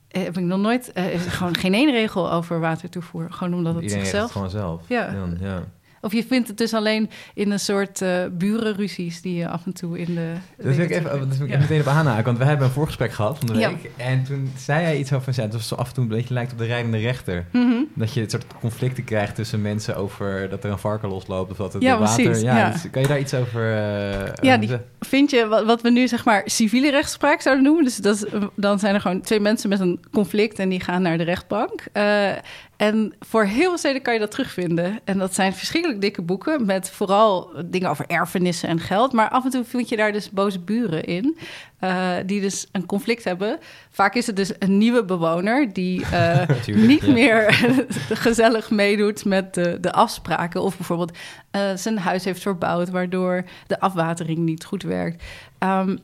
[0.08, 3.32] eh, heb ik nog nooit, is er gewoon geen één regel over watertoevoer.
[3.32, 4.24] Gewoon omdat het Iedereen zichzelf.
[4.24, 4.82] het gewoon zelf.
[4.88, 5.10] Ja.
[5.10, 5.64] Dan, ja.
[6.00, 9.72] Of je vindt het dus alleen in een soort eh burenruzies die je af en
[9.72, 10.32] toe in de.
[10.56, 11.56] Dat wil ik even, dat wil ik Ja.
[11.56, 13.68] even meteen op aanhaken, want we hebben een voorgesprek gehad van de Ja.
[13.68, 13.90] week.
[13.96, 16.52] En toen zei jij iets over, het was zo af en toe een beetje lijkt
[16.52, 17.44] op de rijdende rechter.
[17.52, 17.72] Mhm.
[17.94, 21.56] Dat je het soort conflicten krijgt tussen mensen over dat er een varken losloopt of
[21.56, 22.24] dat het Ja, water...
[22.24, 22.70] precies, ja.
[22.70, 24.76] dus kan je daar iets over eh, Ja, die-?
[25.00, 27.84] Vind je wat, wat we nu zeg maar civiele rechtspraak zouden noemen?
[27.84, 28.26] Dus dat
[28.56, 31.84] dan zijn er gewoon twee mensen met een conflict en die gaan naar de rechtbank.
[31.92, 32.30] Eh,
[32.76, 35.00] en voor heel veel steden kan je dat terugvinden.
[35.04, 39.12] En dat zijn verschrikkelijk dikke boeken met vooral dingen over erfenissen en geld.
[39.12, 41.36] Maar af en toe vind je daar dus boze buren in,
[41.80, 43.58] uh, die dus een conflict hebben.
[43.90, 47.12] Vaak is het dus een nieuwe bewoner die uh, niet ja.
[47.12, 47.52] meer
[48.26, 50.62] gezellig meedoet met de, de afspraken.
[50.62, 51.12] Of bijvoorbeeld
[51.56, 55.24] uh, zijn huis heeft verbouwd, waardoor de afwatering niet goed werkt.
[55.58, 55.98] Um,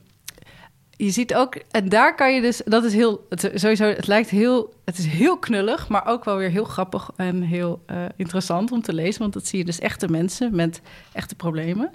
[1.04, 4.30] je ziet ook, en daar kan je dus, dat is heel, het, sowieso, het lijkt
[4.30, 8.72] heel, het is heel knullig, maar ook wel weer heel grappig en heel uh, interessant
[8.72, 10.80] om te lezen, want dat zie je dus echte mensen met
[11.12, 11.90] echte problemen.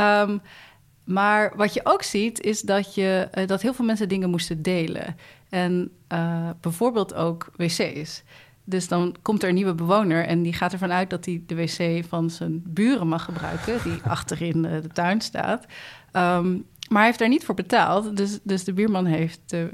[0.00, 0.40] Um,
[1.04, 4.62] maar wat je ook ziet, is dat, je, uh, dat heel veel mensen dingen moesten
[4.62, 5.16] delen.
[5.48, 8.22] En uh, bijvoorbeeld ook wc's.
[8.64, 11.54] Dus dan komt er een nieuwe bewoner en die gaat ervan uit dat hij de
[11.54, 15.66] wc van zijn buren mag gebruiken, die achterin de tuin staat.
[16.12, 18.16] Um, maar hij heeft daar niet voor betaald.
[18.16, 19.68] Dus, dus de buurman heeft de,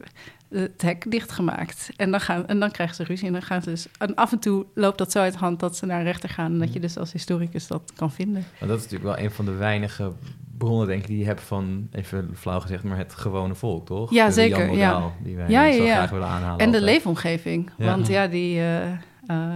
[0.48, 1.90] het hek dichtgemaakt.
[1.96, 3.26] En dan, gaan, en dan krijgen ze ruzie.
[3.26, 3.86] En dan gaan ze dus.
[3.98, 6.52] En af en toe loopt dat zo uit de hand dat ze naar rechter gaan.
[6.52, 8.44] En dat je dus als historicus dat kan vinden.
[8.58, 10.12] Maar dat is natuurlijk wel een van de weinige
[10.58, 14.10] bronnen, denk ik, die je hebt van, even flauw gezegd, maar het gewone volk, toch?
[14.10, 14.72] Ja, de zeker.
[14.72, 15.12] Ja.
[15.22, 15.94] Die wij ja, ja, zo ja.
[15.94, 16.58] graag willen aanhalen.
[16.58, 16.82] En de altijd.
[16.82, 17.70] leefomgeving.
[17.76, 18.56] Want ja, die.
[18.56, 18.90] uh,
[19.30, 19.54] uh,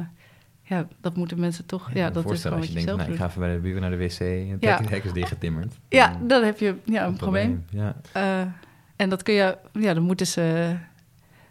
[0.73, 1.89] ja, dat moeten mensen toch.
[1.93, 3.41] Ja, Ja, dat is voorstellen gewoon als wat je denkt, zelf nou, ik ga even
[3.41, 4.81] bij de buren naar de wc en Ja.
[4.89, 5.75] hek is dichtgetimmerd.
[5.89, 7.65] Ja, Dan- heb je ja, een probleem.
[7.71, 7.97] Ja.
[8.17, 8.41] Uh,
[8.97, 10.77] en dat kun je, ja, dan moeten ze.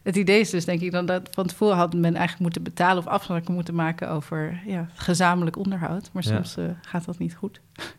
[0.03, 2.97] Het idee is dus, denk ik, dan dat van tevoren had men eigenlijk moeten betalen
[2.97, 6.09] of afspraken moeten maken over ja, gezamenlijk onderhoud.
[6.13, 6.29] Maar Ja.
[6.43, 7.61] soms uh, gaat dat niet goed.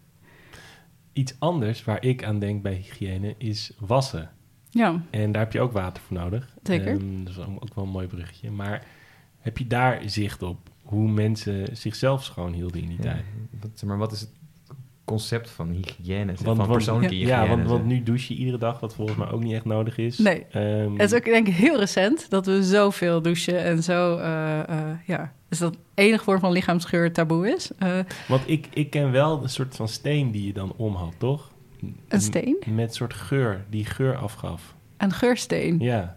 [1.12, 4.30] Iets anders waar ik aan denk bij hygiëne is wassen.
[4.70, 6.48] Ja, En daar heb je ook water voor nodig.
[6.62, 6.86] Zeker.
[6.88, 8.50] Ehm, dat is ook wel een mooi bruggetje.
[8.50, 8.84] Maar
[9.40, 13.02] heb je daar zicht op hoe mensen zichzelf schoon hielden in die Ja.
[13.02, 13.24] tijd?
[13.60, 14.30] Wat, maar wat is het
[15.04, 16.24] concept van hygiëne?
[16.26, 17.46] Want- van want- persoonlijke hygiëne?
[17.56, 20.18] Ja, want, nu douche je iedere dag, wat volgens mij ook niet echt nodig is.
[20.18, 20.44] Nee.
[20.50, 24.16] Ehm, het is ook denk ik heel recent dat we zoveel douchen en zo.
[24.18, 27.70] uh, uh, ja, dus dat enige vorm van lichaamsgeur taboe is.
[27.82, 31.14] Uh, Want ik, ik ken wel een soort van steen die je dan om had,
[31.18, 31.50] toch?
[32.08, 32.56] Een steen?
[32.66, 34.74] M- Met een soort geur, die geur afgaf.
[34.96, 35.78] een geursteen.
[35.80, 36.16] Ja,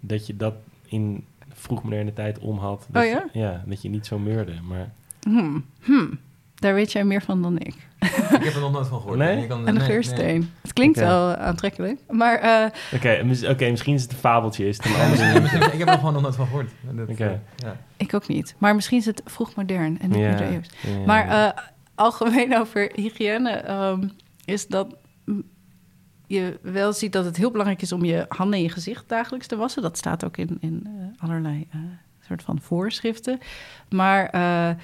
[0.00, 0.54] dat je dat
[0.86, 2.86] in vroegmoderne tijd om had.
[2.90, 3.62] Dat Oh ja?
[3.66, 4.92] Dat je niet zo meurde, maar...
[5.20, 5.64] Hmm.
[5.80, 6.18] Hmm.
[6.54, 7.74] Daar weet jij meer van dan ik.
[7.98, 8.10] Ik
[8.44, 9.18] heb er nog nooit van gehoord.
[9.18, 9.42] Nee?
[9.42, 10.38] Ik kan- Een nee, geursteen.
[10.40, 10.48] nee.
[10.62, 12.00] Het klinkt wel aantrekkelijk.
[12.10, 14.68] Maar uh, Oké, mis- oké, misschien is het een fabeltje.
[14.68, 15.40] Is het een Ja, andere...
[15.40, 16.70] misschien- ik heb er gewoon nog nooit van gehoord.
[16.90, 17.76] Dat, eh, ja.
[17.96, 18.54] ik ook niet.
[18.58, 20.66] Maar misschien is het vroeg modern en niet Ja, middeleeuws.
[20.80, 21.04] ja.
[21.06, 21.48] Maar uh,
[21.94, 24.10] algemeen over hygiëne um,
[24.44, 24.94] is dat
[26.26, 29.46] je wel ziet dat het heel belangrijk is om je handen en je gezicht dagelijks
[29.46, 29.82] te wassen.
[29.82, 31.80] Dat staat ook in, in uh, allerlei uh,
[32.20, 33.38] soort van voorschriften.
[33.88, 34.82] Maar uh,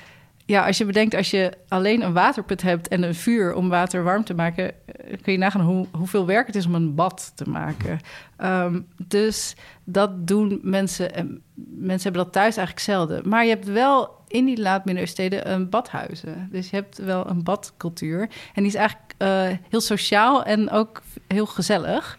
[0.51, 4.03] ja, als je bedenkt, als je alleen een waterput hebt en een vuur om water
[4.03, 7.33] warm te maken, eh, kun je nagaan hoe, hoeveel werk het is om een bad
[7.35, 7.99] te maken.
[8.45, 11.15] Um, dus dat doen mensen.
[11.15, 13.29] En mensen hebben dat thuis eigenlijk zelden.
[13.29, 16.49] Maar je hebt wel in die laat-middeleeuwssteden een badhuizen.
[16.53, 18.21] Dus je hebt wel een badcultuur.
[18.55, 22.19] En die is eigenlijk uh, heel sociaal en ook heel gezellig.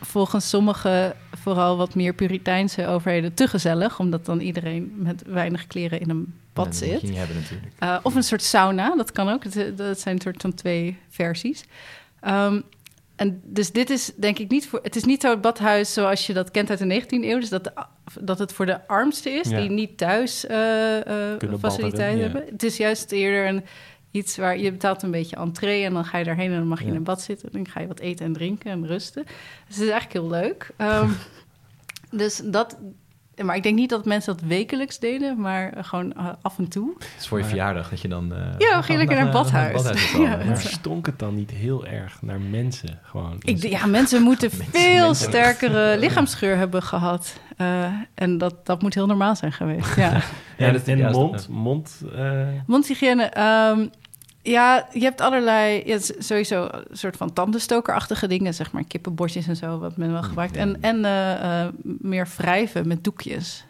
[0.00, 3.98] Volgens sommige, vooral wat meer Puriteinse overheden, te gezellig.
[3.98, 7.02] Omdat dan iedereen met weinig kleren in een bad zit.
[7.02, 7.72] Niet hebben natuurlijk.
[7.82, 9.52] Uh, of een soort sauna, dat kan ook.
[9.54, 11.64] Dat, dat zijn een soort van twee versies.
[12.28, 12.62] Um,
[13.16, 14.80] en dus dit is denk ik niet voor.
[14.82, 17.40] Het is niet zo het badhuis zoals je dat kent uit de 19e eeuw.
[17.40, 17.72] Dus dat, de,
[18.20, 19.60] dat het voor de armsten is, Ja.
[19.60, 22.22] die niet thuis uh, uh, faciliteiten ja.
[22.22, 22.44] hebben.
[22.50, 23.64] Het is juist eerder een,
[24.10, 26.78] iets waar je betaalt een beetje entree en dan ga je daarheen en dan mag
[26.78, 26.90] je Ja.
[26.90, 27.46] in een bad zitten.
[27.52, 29.24] En dan ga je wat eten en drinken en rusten.
[29.66, 30.70] Dus het is eigenlijk heel leuk.
[30.78, 31.16] Um,
[32.20, 32.76] dus dat.
[33.44, 36.68] Maar ik denk niet dat mensen dat wekelijks deden, maar uh, gewoon uh, af en
[36.68, 36.92] toe.
[36.98, 38.34] Het is voor je Maar- verjaardag dat je dan...
[38.34, 40.12] eh, Ja, ging lekker naar het badhuis.
[40.12, 40.36] Ja.
[40.46, 43.36] Maar stonk het dan niet heel erg naar mensen gewoon?
[43.40, 45.28] Ik, ja, mensen moeten veel mensen.
[45.28, 47.40] sterkere lichaamsgeur hebben gehad.
[47.58, 47.84] Uh,
[48.14, 49.96] en dat, dat moet heel normaal zijn geweest.
[49.96, 50.20] Ja.
[50.58, 53.32] Ja, en dat- mond, mond eh, Mondhygiëne.
[53.70, 53.90] Um,
[54.42, 59.56] ja, je hebt allerlei, ja, sowieso een soort van tandenstokerachtige dingen, zeg maar kippenbordjes en
[59.56, 60.56] zo, wat men wel gebruikt.
[60.56, 63.64] En, en uh, uh, meer wrijven met doekjes.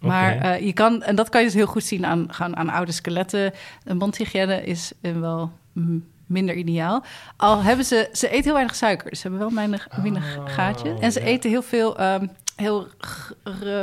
[0.00, 2.70] Maar uh, je kan, en dat kan je dus heel goed zien aan, gaan aan
[2.70, 3.52] oude skeletten.
[3.84, 7.04] Een mondhygiëne is wel mm, minder ideaal.
[7.36, 10.46] Al hebben ze, ze eten heel weinig suiker, dus ze hebben wel weinig, weinig Oh,
[10.46, 10.96] gaatje.
[11.00, 12.86] En ze eten heel veel, um, heel,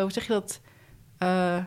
[0.02, 0.60] hoe zeg je dat?
[1.24, 1.58] Uh,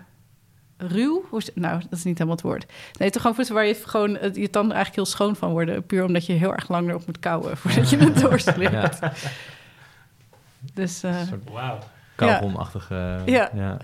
[0.88, 1.24] ruw?
[1.28, 2.72] Hoe is- nou, dat is niet helemaal het woord.
[2.98, 5.86] Nee, toch gewoon voedsel waar je gewoon uh, je tanden eigenlijk heel schoon van worden.
[5.86, 8.72] Puur omdat je heel erg lang erop moet kauwen voordat je het doorslikt.
[8.72, 9.12] Ja,
[10.74, 11.78] Dus uh, een soort Wauw.
[12.14, 13.22] kauwgomachtige...
[13.26, 13.50] Ja.
[13.54, 13.76] ja.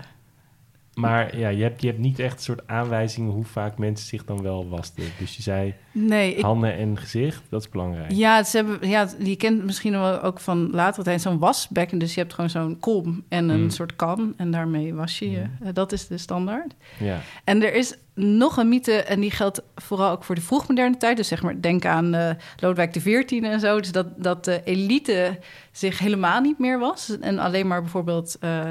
[0.97, 4.25] Maar ja, je hebt, je hebt niet echt een soort aanwijzingen hoe vaak mensen zich
[4.25, 5.03] dan wel wasten.
[5.19, 8.11] Dus je zei Nee, ik, handen en gezicht, dat is belangrijk.
[8.11, 11.97] Ja, ze hebben, ja, je kent misschien wel ook van latere tijd zo'n wasbekken.
[11.97, 13.69] Dus je hebt gewoon zo'n kom en een Mm.
[13.69, 14.33] soort kan.
[14.37, 15.43] En daarmee was je je.
[15.61, 15.73] Mm.
[15.73, 16.73] Dat is de standaard.
[16.99, 17.19] Ja.
[17.43, 21.17] En er is nog een mythe, en die geldt vooral ook voor de vroegmoderne tijd.
[21.17, 22.29] Dus zeg maar, denk aan eh
[22.59, 23.77] Lodewijk XIV en zo.
[23.79, 25.39] Dus dat, dat de elite
[25.71, 27.17] zich helemaal niet meer was.
[27.19, 28.69] En alleen maar bijvoorbeeld eh,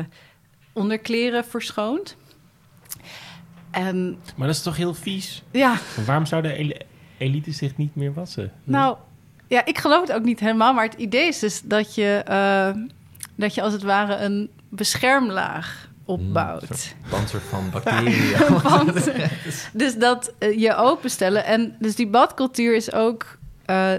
[0.77, 2.17] onderkleren verschoond.
[3.71, 5.43] En Maar dat is toch heel vies?
[5.51, 6.81] ja, Waarom zou de ele-
[7.19, 8.53] elite zich niet meer wassen?
[8.65, 8.97] Nou,
[9.49, 10.73] ja, ik geloof het ook niet helemaal.
[10.75, 12.71] Maar het idee is dus dat je, eh,
[13.35, 16.63] dat je als het ware een beschermlaag opbouwt.
[16.71, 18.37] Een soort panzer van bacteriën.
[19.73, 21.45] Dus dat eh, je openstellen.
[21.45, 23.39] En dus die badcultuur is ook...
[23.65, 23.93] eh,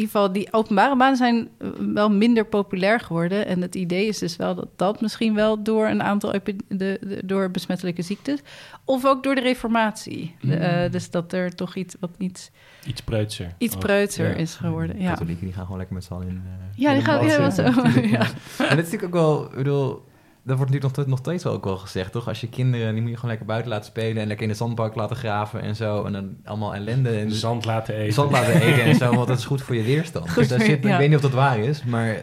[0.00, 3.46] ieder geval, die openbare banen zijn eh, wel minder populair geworden.
[3.46, 6.98] En het idee is dus wel dat dat misschien wel door een aantal epi- de,
[7.00, 8.40] de- door besmettelijke ziektes...
[8.84, 10.36] of ook door de reformatie.
[10.40, 12.50] De, eh, dus dat er toch iets wat iets,
[12.86, 13.54] Iets preutser.
[13.58, 14.34] iets Oh, preutser ja.
[14.34, 15.00] is geworden.
[15.00, 15.10] Ja.
[15.10, 16.42] Katholieken die gaan gewoon lekker met z'n allen in.
[16.46, 17.62] eh, Ja, in die gaan- ja, zo.
[18.16, 18.20] Ja.
[18.68, 20.04] En dat is natuurlijk ook wel, ik bedoel,
[20.44, 22.28] dat wordt natuurlijk nog, nog steeds wel ook wel gezegd, toch?
[22.28, 24.58] Als je kinderen, die moet je gewoon lekker buiten laten spelen en lekker in de
[24.58, 26.04] zandbak laten graven en zo.
[26.04, 28.14] En dan allemaal ellende en De zand laten eten.
[28.14, 30.28] zand laten eten en zo, want dat is goed voor je weerstand.
[30.30, 32.20] Goed dus daar zit, ik weet niet of dat waar is, maar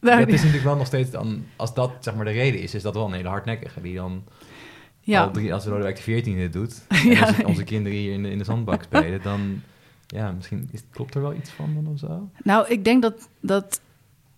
[0.00, 2.82] dat is natuurlijk wel nog steeds dan, als dat zeg maar de reden is, is
[2.82, 4.24] dat wel een hele hardnekkige die dan
[5.00, 5.22] ja.
[5.22, 7.26] al drie, als Lodewijk de 14 dit doet, en Ja.
[7.26, 9.62] onze, onze kinderen hier in de, in de zandbak spelen, dan
[10.06, 12.30] ja, misschien is, klopt er wel iets van dan of zo.
[12.42, 13.80] Nou, ik denk dat, dat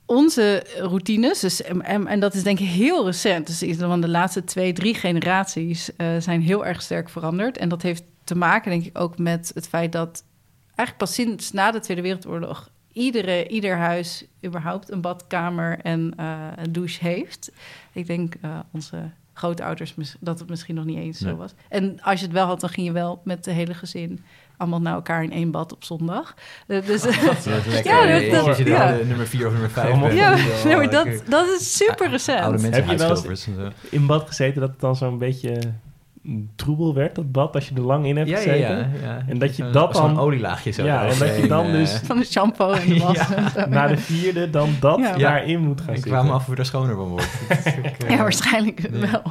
[0.06, 4.44] onze routines, dus, en, dat is denk ik heel recent, dus iets van de laatste
[4.44, 7.58] twee, drie generaties, eh, zijn heel erg sterk veranderd.
[7.58, 10.24] En dat heeft te maken, denk ik, ook met het feit dat
[10.66, 16.48] eigenlijk pas sinds na de Tweede Wereldoorlog iedere, ieder huis überhaupt een badkamer en eh,
[16.56, 17.52] een douche heeft.
[17.92, 21.32] Ik denk uh, onze grootouders dat het misschien nog niet eens Nee.
[21.32, 21.54] zo was.
[21.68, 24.24] En als je het wel had, dan ging je wel met de hele gezin
[24.62, 26.34] allemaal naar elkaar in één bad op zondag.
[26.66, 27.04] Dus, Dat is
[27.66, 27.82] lekker.
[27.92, 28.90] Ja, dat- dan ja.
[29.06, 30.18] nummer 4 of nummer 5 Allemaal- bent.
[30.20, 32.40] ja, nee, wel maar dat, dat is super recent.
[32.40, 33.46] Oude mensen, Heb je wel eens-.
[33.90, 35.58] In bad gezeten dat het dan zo'n beetje
[36.56, 38.58] troebel werd, dat bad, als je er lang in hebt Ja, gezeten.
[38.60, 39.24] ja, ja.
[39.26, 40.84] En dat je Zo'n- dat Zo'n dan- olielaagje zo.
[40.84, 43.28] Ja, en dat je dan eh, dus- Van de shampoo en de was.
[43.68, 45.16] Na de vierde dan dat Ja.
[45.16, 46.12] daarin moet gaan Ik zitten.
[46.12, 47.28] kwam me af hoe er schoner van wordt.
[47.78, 49.22] Ook, eh, Ja, waarschijnlijk wel.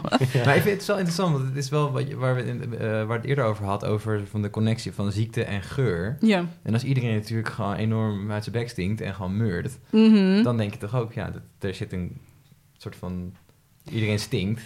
[0.46, 2.78] Maar ik vind het wel interessant, want het is wel wat je, waar, we in,
[2.80, 6.18] eh, waar het eerder over had, over van de connectie van ziekte en geur.
[6.20, 6.46] Ja.
[6.64, 10.44] En als iedereen natuurlijk gewoon enorm uit zijn bek stinkt en gewoon meurt, Mhm.
[10.44, 12.18] dan denk je toch ook, ja, dat, er zit een
[12.78, 13.34] soort van...
[13.92, 14.62] Iedereen stinkt.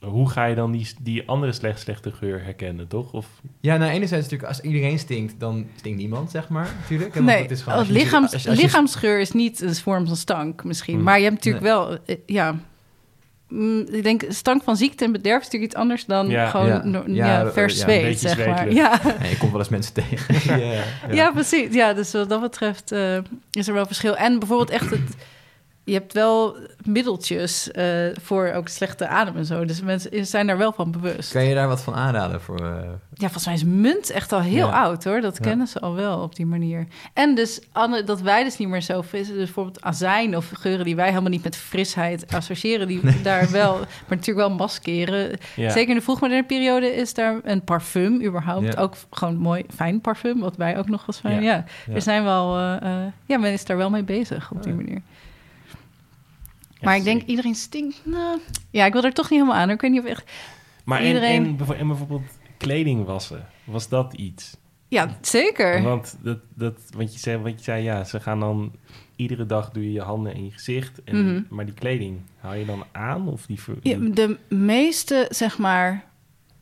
[0.00, 3.12] Hoe ga je dan die, die andere slecht, slechte geur herkennen, toch?
[3.12, 3.26] Of,
[3.60, 7.14] Ja, nou, enerzijds natuurlijk, als iedereen stinkt, dan stinkt niemand, zeg maar, natuurlijk.
[7.16, 9.74] En Nee, het is gewoon, als lichaams, als je- als je- lichaamsgeur is niet een
[9.74, 10.94] vorm van stank misschien.
[10.94, 11.02] Hmm.
[11.04, 12.54] Maar je hebt natuurlijk wel, eh, ja...
[13.48, 16.48] Mm, Ik denk, stank van ziekte en bederf is natuurlijk iets anders dan Ja.
[16.50, 16.84] gewoon Ja.
[16.84, 18.72] no- Ja, ja, vers zweet, zeg maar.
[18.72, 19.00] Ja.
[19.30, 20.34] Je komt wel eens mensen tegen.
[20.60, 21.30] ja, Ja.
[21.30, 21.74] precies.
[21.74, 23.18] Ja, dus wat dat betreft eh,
[23.52, 24.16] is er wel verschil.
[24.16, 25.16] En bijvoorbeeld echt het...
[25.88, 27.84] Je hebt wel middeltjes eh,
[28.22, 29.64] voor ook slechte adem en zo.
[29.64, 31.32] Dus mensen zijn daar wel van bewust.
[31.32, 32.58] Kan je daar wat van aanraden voor...
[32.60, 32.72] eh,
[33.14, 34.82] Ja, volgens mij is munt echt al heel Ja.
[34.82, 35.20] oud hoor.
[35.20, 35.44] Dat Ja.
[35.44, 36.86] kennen ze al wel op die manier.
[37.12, 39.34] En dus Anne, dat wij dus niet meer zo vissen.
[39.34, 42.86] Dus bijvoorbeeld azijn of geuren die wij helemaal niet met frisheid associëren.
[42.86, 43.86] Die daar wel, maar
[44.16, 45.38] natuurlijk wel maskeren.
[45.56, 45.70] ja.
[45.70, 48.76] Zeker in de vroegmoderne periode is daar een parfum überhaupt.
[48.76, 51.42] Ook gewoon mooi, fijn parfum, wat wij ook nog eens fijn.
[51.42, 51.64] Ja,
[51.94, 52.90] er zijn wel, eh,
[53.26, 54.78] ja, men is daar wel mee bezig op die Ja.
[54.78, 55.00] manier.
[56.82, 58.00] Maar ik denk, iedereen stinkt.
[58.04, 58.38] Nou,
[58.70, 59.70] ja, ik wil er toch niet helemaal aan.
[59.70, 60.30] Ik weet niet of echt.
[60.84, 62.22] Maar iedereen- en, en, bijvo- en bijvoorbeeld
[62.56, 64.56] kleding wassen, was dat iets?
[64.88, 65.82] Ja, zeker.
[65.82, 68.72] Want, dat, dat, want, je zei, want je zei, ja, ze gaan dan...
[69.16, 71.02] Iedere dag doe je je handen in je gezicht.
[71.04, 71.42] En, Mhm.
[71.54, 73.28] Maar die kleding, haal je dan aan?
[73.28, 76.04] Of die, Ja, de meeste, zeg maar,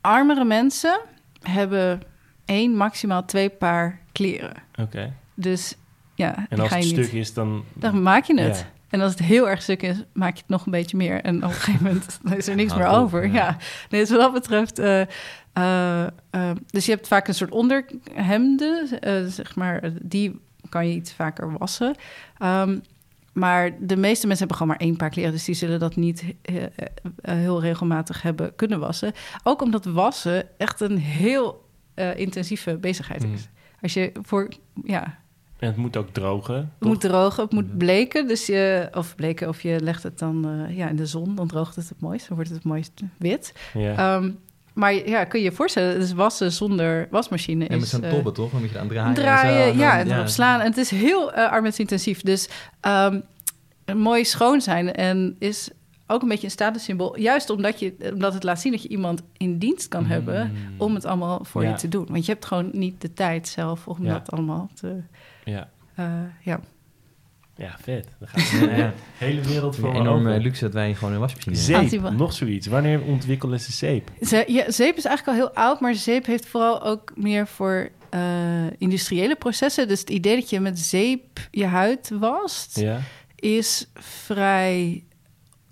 [0.00, 1.00] armere mensen
[1.42, 2.00] hebben
[2.44, 4.52] één, maximaal twee paar kleren.
[4.80, 5.12] Oké.
[5.34, 5.76] Dus
[6.14, 7.12] ja, En als ga het stuk niet.
[7.12, 7.64] is, dan...
[7.74, 8.58] Dan maak je het.
[8.58, 8.72] Ja.
[8.89, 11.20] En als het heel erg stuk is, maak je het nog een beetje meer.
[11.20, 13.32] En op een gegeven moment is er niks meer over.
[13.32, 13.57] ja.
[13.91, 14.78] Nee, dus wat dat betreft...
[14.78, 15.01] eh,
[15.53, 18.89] eh, eh, dus je hebt vaak een soort onderhemden,
[19.32, 19.93] zeg maar.
[20.03, 21.95] Die kan je iets vaker wassen.
[22.39, 22.78] Ehm,
[23.32, 25.32] maar de meeste mensen hebben gewoon maar één paar kleren.
[25.32, 26.24] Dus die zullen dat niet
[27.22, 29.12] heel regelmatig hebben kunnen wassen.
[29.43, 31.64] Ook omdat wassen echt een heel
[32.16, 33.28] intensieve bezigheid is.
[33.28, 33.55] Mm.
[33.82, 34.49] Als je voor...
[34.84, 35.18] Ja,
[35.59, 36.54] En het moet ook drogen.
[36.54, 36.88] het toch?
[36.88, 38.28] moet drogen, het moet bleken.
[38.28, 41.46] Dus je, of bleken, of je legt het dan eh, ja, in de zon, dan
[41.48, 42.26] droogt het het mooist.
[42.28, 43.54] Dan wordt het het mooist wit.
[43.74, 44.16] Ja.
[44.16, 44.30] Ehm,
[44.74, 47.90] maar ja, kun je je voorstellen, dus wassen zonder wasmachine en met is...
[47.90, 48.50] zo'n eh, tobbe, toch?
[48.50, 49.09] Dan moet je aan draaien.
[49.09, 50.61] en draaien, zo, ja, dan- en erop slaan.
[50.61, 52.20] En het is heel eh arbeidsintensief.
[52.22, 52.48] Dus
[52.80, 53.20] ehm,
[53.94, 55.70] mooi schoon zijn en is
[56.07, 57.18] ook een beetje een statussymbool.
[57.18, 60.94] Juist omdat, je, omdat het laat zien dat je iemand in dienst kan hebben om
[60.94, 61.68] het allemaal voor Ja.
[61.70, 62.07] je te doen.
[62.11, 64.12] Want je hebt gewoon niet de tijd zelf om Ja.
[64.12, 65.00] dat allemaal te.
[65.51, 66.07] Ja, eh,
[66.42, 66.61] ja.
[67.57, 68.09] ja vet.
[68.18, 68.92] Dan gaat de Ja.
[69.18, 70.42] hele wereld voor is me een enorme open.
[70.42, 72.66] luxe dat wij gewoon een wasmachine Zeep, Anti- nog zoiets.
[72.66, 74.11] Wanneer ontwikkelen ze zeep?
[74.22, 77.88] Ze, ja, zeep is eigenlijk al heel oud, maar zeep heeft vooral ook meer voor
[78.11, 78.20] eh,
[78.78, 79.88] industriële processen.
[79.88, 83.01] Dus het idee dat je met zeep je huid wast, Ja?
[83.36, 85.05] is vrij.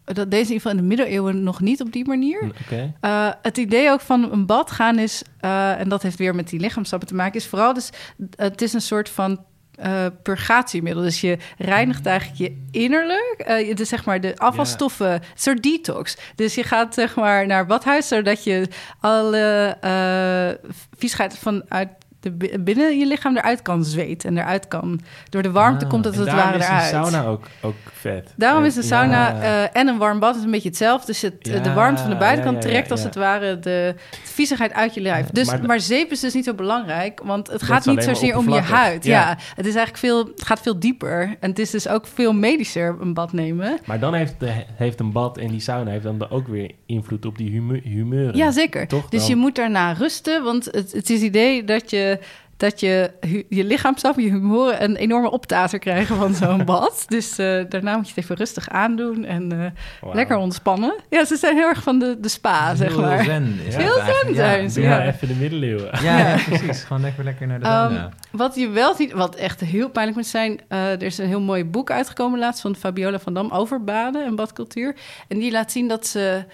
[0.05, 2.45] Dat deze in ieder geval in de middeleeuwen nog niet op die manier.
[2.65, 2.95] Oké.
[3.01, 6.49] Eh, het idee ook van een bad gaan is, eh, en dat heeft weer met
[6.49, 7.91] die lichaamstappen te maken, is vooral dus,
[8.37, 9.45] het is een soort van
[9.77, 11.03] eh, purgatiemiddel.
[11.03, 16.17] Dus je reinigt eigenlijk je innerlijk, eh, dus zeg maar de afvalstoffen, een soort detox.
[16.35, 18.69] Dus je gaat zeg maar naar badhuis, zodat je
[19.01, 21.89] alle eh viesheid vanuit
[22.25, 25.01] de, bi- binnen je lichaam eruit kan zweten en eruit kan.
[25.29, 27.07] Door de warmte Ah, komt het als het daarom ware is een eruit.
[27.13, 28.33] sauna ook, ook vet.
[28.37, 29.41] Daarom En- is een sauna ja.
[29.43, 31.07] eh, en een warm bad is een beetje hetzelfde.
[31.07, 33.07] Dus het, Ja, de warmte van de buitenkant ja, ja, ja, trekt als ja.
[33.07, 33.95] het ware de, de
[34.25, 35.27] viezigheid uit je lijf.
[35.31, 38.03] Dus, maar maar, de- zeep is dus niet zo belangrijk, want het is gaat niet
[38.05, 39.05] zozeer om je huid.
[39.05, 39.13] Ja.
[39.21, 39.29] Ja.
[39.57, 41.37] het is eigenlijk veel, het gaat veel dieper.
[41.41, 43.79] En het is dus ook veel medischer een bad nemen.
[43.85, 47.27] Maar dan heeft, de, heeft een bad en die sauna heeft dan ook weer invloed
[47.27, 48.37] op die hume- humeuren.
[48.37, 48.87] Ja, zeker.
[48.87, 49.29] Toch Dus dan?
[49.29, 52.14] je moet daarna rusten, want het, het is het idee dat je
[52.57, 53.11] dat je
[53.49, 57.05] je lichaamsaf, je humoren een enorme optater krijgen van zo'n bad.
[57.09, 60.95] Dus eh, daarna moet je het even rustig aandoen en eh, lekker ontspannen.
[61.11, 63.25] Ja, ze zijn heel erg van de, de spa, zeg Heel maar.
[63.25, 63.79] zen Ja.
[63.79, 65.03] Heel zen zijn ze.
[65.07, 66.03] Even de middeleeuwen.
[66.03, 66.83] Ja, ja, precies.
[66.85, 68.11] Gewoon lekker, lekker naar de sauna.
[68.31, 70.61] Wat je wel ziet, wat echt heel pijnlijk moet zijn...
[70.69, 73.51] eh, er is een heel mooi boek uitgekomen laatst van Fabiola van Dam...
[73.51, 74.97] over baden en badcultuur.
[75.29, 76.45] En die laat zien dat ze...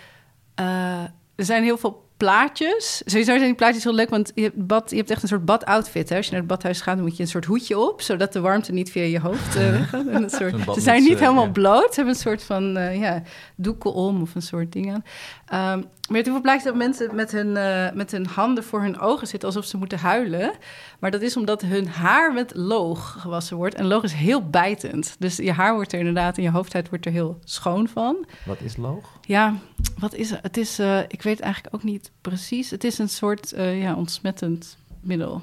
[0.55, 1.03] eh,
[1.37, 3.03] er zijn heel veel plaatjes.
[3.05, 5.45] Sowieso zijn die plaatjes heel leuk, want je hebt, bad, je hebt echt een soort
[5.45, 6.09] badoutfit.
[6.09, 6.17] Hè?
[6.17, 8.01] Als je naar het badhuis gaat, dan moet je een soort hoedje op...
[8.01, 10.07] zodat de warmte niet via je hoofd eh, weggaat.
[10.07, 11.51] En soort, ze zijn niet eh, helemaal ja.
[11.51, 11.89] bloot.
[11.89, 13.23] Ze hebben een soort van eh, ja,
[13.57, 15.05] doeken om of een soort ding aan.
[15.47, 17.53] Ehm, maar je hebt heel veel plaatjes dat mensen met hun,
[17.95, 19.49] met hun handen voor hun ogen zitten...
[19.49, 20.53] alsof ze moeten huilen.
[21.01, 23.75] Maar dat is omdat hun haar met loog gewassen wordt.
[23.75, 25.17] En loog is heel bijtend.
[25.19, 28.27] Dus je haar wordt er inderdaad en je hoofdhuid wordt er heel schoon van.
[28.47, 29.19] Wat is loog?
[29.21, 29.55] Ja,
[29.99, 30.57] wat is het?
[30.57, 32.71] Is, eh, ik weet eigenlijk ook niet precies.
[32.71, 35.43] Het is een soort eh, ja, ontsmettend middel.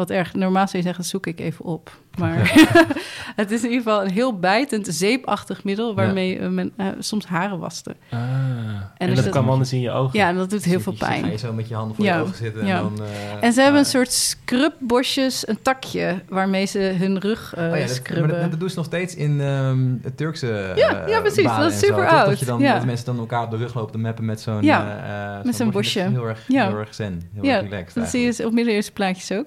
[0.00, 1.98] Wat erg, normaal zou je zeggen, zoek ik even op.
[2.18, 2.52] Maar
[3.36, 5.94] het is in ieder geval een heel bijtend, zeepachtig middel...
[5.94, 7.96] waarmee eh, men eh, soms haren waste.
[8.10, 8.18] Ah.
[8.18, 10.18] En, dus dat dat- kwam anders in je ogen.
[10.18, 11.38] Ja, en dat doet heel Dus veel je- Ga je pijn.
[11.38, 12.76] zo met je handen voor Ja, je ogen zitten ja.
[12.76, 13.06] en dan...
[13.06, 16.22] eh, En ze hebben ah, een soort scrubbosjes, een takje...
[16.28, 18.40] waarmee ze hun rug eh Oh ja, dat, maar scrubben.
[18.40, 21.44] dat, dat doen ze nog steeds in ehm, het Turkse Ja, ja, precies.
[21.44, 22.26] Dat is super oud.
[22.26, 22.74] Dat, je dan, Ja.
[22.74, 25.70] dat mensen dan elkaar op de rug lopen te mappen met zo'n Ja, met zo'n
[25.70, 26.00] bosje.
[26.00, 26.66] Heel erg, Ja.
[26.68, 27.30] heel erg zen.
[27.34, 29.46] Heel ja, erg relaxed dat zie je op middeleeuwse plaatjes ook.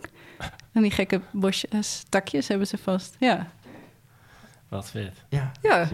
[0.74, 3.16] En die gekke bosjes, takjes hebben ze vast.
[3.20, 3.48] Ja,
[4.70, 5.24] Wat vet.
[5.30, 5.88] Ja, ja.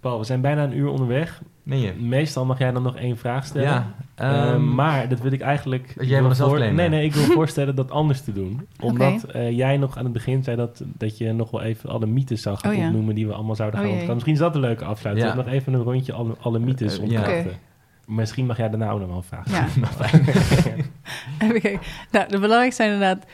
[0.00, 1.40] Paul, we zijn bijna een uur onderweg.
[1.62, 1.92] Meen je?
[1.92, 3.68] Meestal mag jij dan nog één vraag stellen.
[3.68, 3.94] Ja.
[4.14, 5.94] Eh, ehm, maar dat wil ik eigenlijk...
[6.00, 6.74] jij wil claimen.
[6.74, 8.66] Nee, nee, ik wil voorstellen dat anders te doen.
[8.80, 12.06] Omdat eh, jij nog aan het begin zei dat, dat je nog wel even alle
[12.06, 12.86] mythes zou gaan Oh ja.
[12.86, 13.14] opnoemen...
[13.14, 14.14] die we allemaal zouden Oh gaan ontkrachten.
[14.14, 15.28] Misschien is dat een leuke afsluiting.
[15.28, 15.34] Ja.
[15.34, 17.18] Nog even een rondje alle, alle mythes Eh, ja.
[17.18, 17.58] ontkrachten.
[18.06, 19.66] Misschien mag jij daarna ook nog wel een vraag Ja.
[19.68, 20.24] stellen.
[21.42, 21.80] Even kijken.
[22.10, 23.26] Nou, de belangrijkste zijn inderdaad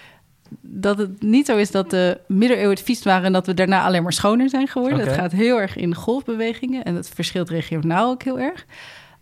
[0.61, 3.85] dat het niet zo is dat de middeleeuwen het vies waren en dat we daarna
[3.85, 4.99] alleen maar schoner zijn geworden.
[4.99, 8.67] Het gaat heel erg in golfbewegingen en dat verschilt regionaal ook heel erg.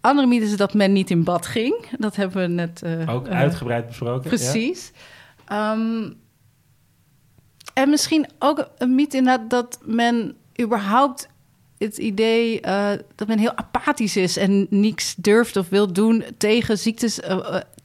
[0.01, 1.87] Andere mythe is dat men niet in bad ging.
[1.99, 4.23] Dat hebben we net eh, Ook eh, uitgebreid besproken.
[4.23, 4.29] ja?
[4.29, 4.93] Precies.
[5.45, 6.11] Ehm,
[7.75, 11.29] en misschien ook een mythe inderdaad dat men überhaupt
[11.79, 16.79] het idee uh, dat men heel apathisch is en niks durft of wil doen tegen
[16.79, 17.21] ziektes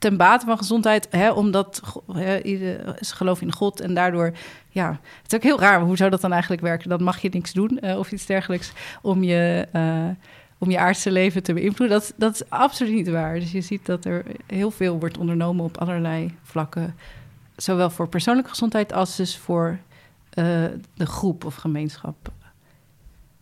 [0.04, 1.82] ten bate van gezondheid, hè, omdat
[2.14, 4.32] hè, ieder geloof in God en daardoor,
[4.70, 5.82] ja, het is ook heel raar.
[5.82, 6.90] Hoe zou dat dan eigenlijk werken?
[6.90, 9.68] Dan mag je niks doen uh, of iets dergelijks om je
[10.58, 12.00] om je aardse leven te beïnvloeden.
[12.00, 13.40] Dat, dat is absoluut niet waar.
[13.40, 16.96] Dus je ziet dat er heel veel wordt ondernomen op allerlei vlakken.
[17.56, 22.32] Zowel voor persoonlijke gezondheid als dus voor uh, de groep of gemeenschap.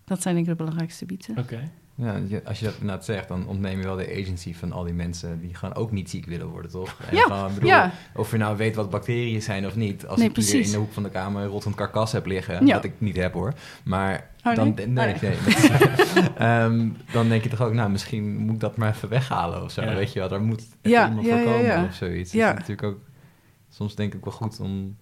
[0.05, 1.37] Dat zijn denk ik de belangrijkste bieden.
[1.37, 1.69] Oké.
[2.01, 4.93] Ja, als je dat inderdaad zegt, dan ontneem je wel de agency van al die
[4.93, 6.97] mensen die gewoon ook niet ziek willen worden, toch?
[7.09, 7.91] En ja, gewoon, bedoel, ja.
[8.15, 10.07] Of je nou weet wat bacteriën zijn of niet.
[10.07, 10.53] Als nee, ik precies.
[10.53, 12.73] hier in de hoek van de kamer een rottend karkas heb liggen, Ja.
[12.75, 13.53] wat ik niet heb hoor.
[13.83, 14.87] Maar Oh, dan, nee?
[14.87, 15.35] nee, Oh, nee,
[16.37, 16.61] nee.
[16.63, 19.71] um, dan denk je toch ook, nou, misschien moet ik dat maar even weghalen of
[19.71, 19.81] zo.
[19.81, 19.95] Ja.
[19.95, 21.85] Weet je wel, daar moet iemand ja, voor ja, komen ja.
[21.85, 22.31] of zoiets.
[22.31, 22.53] Ja.
[22.53, 23.03] Dat is natuurlijk ook,
[23.69, 24.97] soms denk ik wel goed om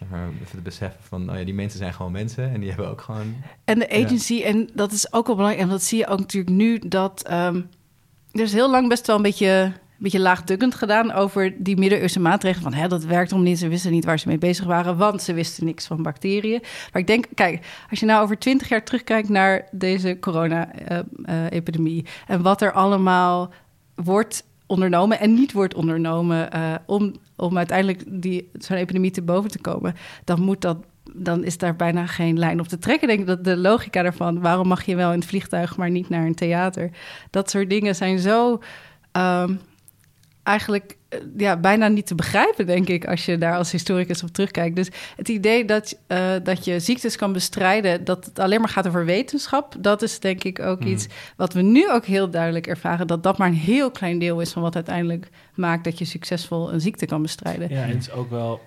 [0.00, 2.68] zeg maar, even te beseffen van, oh ja, die mensen zijn gewoon mensen en die
[2.68, 3.34] hebben ook gewoon...
[3.64, 4.44] En de agency, ja.
[4.44, 7.68] en dat is ook wel belangrijk, en dat zie je ook natuurlijk nu, dat um,
[8.32, 12.70] er is heel lang best wel een beetje beetje laagdukkend gedaan over die middeleeuwse maatregelen.
[12.70, 15.22] Van hè, dat werkt om niet, ze wisten niet waar ze mee bezig waren, want
[15.22, 16.62] ze wisten niks van bacteriën.
[16.92, 22.42] Maar ik denk, kijk, als je nou over twintig jaar terugkijkt naar deze corona-epidemie en
[22.42, 23.52] wat er allemaal
[23.94, 29.50] wordt ondernomen en niet wordt ondernomen uh, om, om uiteindelijk die, zo'n epidemie te boven
[29.50, 29.94] te komen,
[30.24, 30.76] dan moet dat.
[31.12, 33.08] Dan is daar bijna geen lijn op te trekken.
[33.08, 36.08] Ik denk dat de logica daarvan, waarom mag je wel in het vliegtuig, maar niet
[36.08, 36.90] naar een theater?
[37.30, 38.60] Dat soort dingen zijn zo
[39.12, 39.60] um,
[40.42, 40.96] eigenlijk
[41.36, 44.76] ja, bijna niet te begrijpen, denk ik, als je daar als historicus op terugkijkt.
[44.76, 48.86] Dus het idee dat, uh, dat je ziektes kan bestrijden, dat het alleen maar gaat
[48.86, 51.06] over wetenschap, dat is denk ik ook iets
[51.36, 54.52] wat we nu ook heel duidelijk ervaren, dat dat maar een heel klein deel is
[54.52, 57.68] van wat uiteindelijk maakt dat je succesvol een ziekte kan bestrijden.
[57.68, 58.60] Ja, en het is ook wel,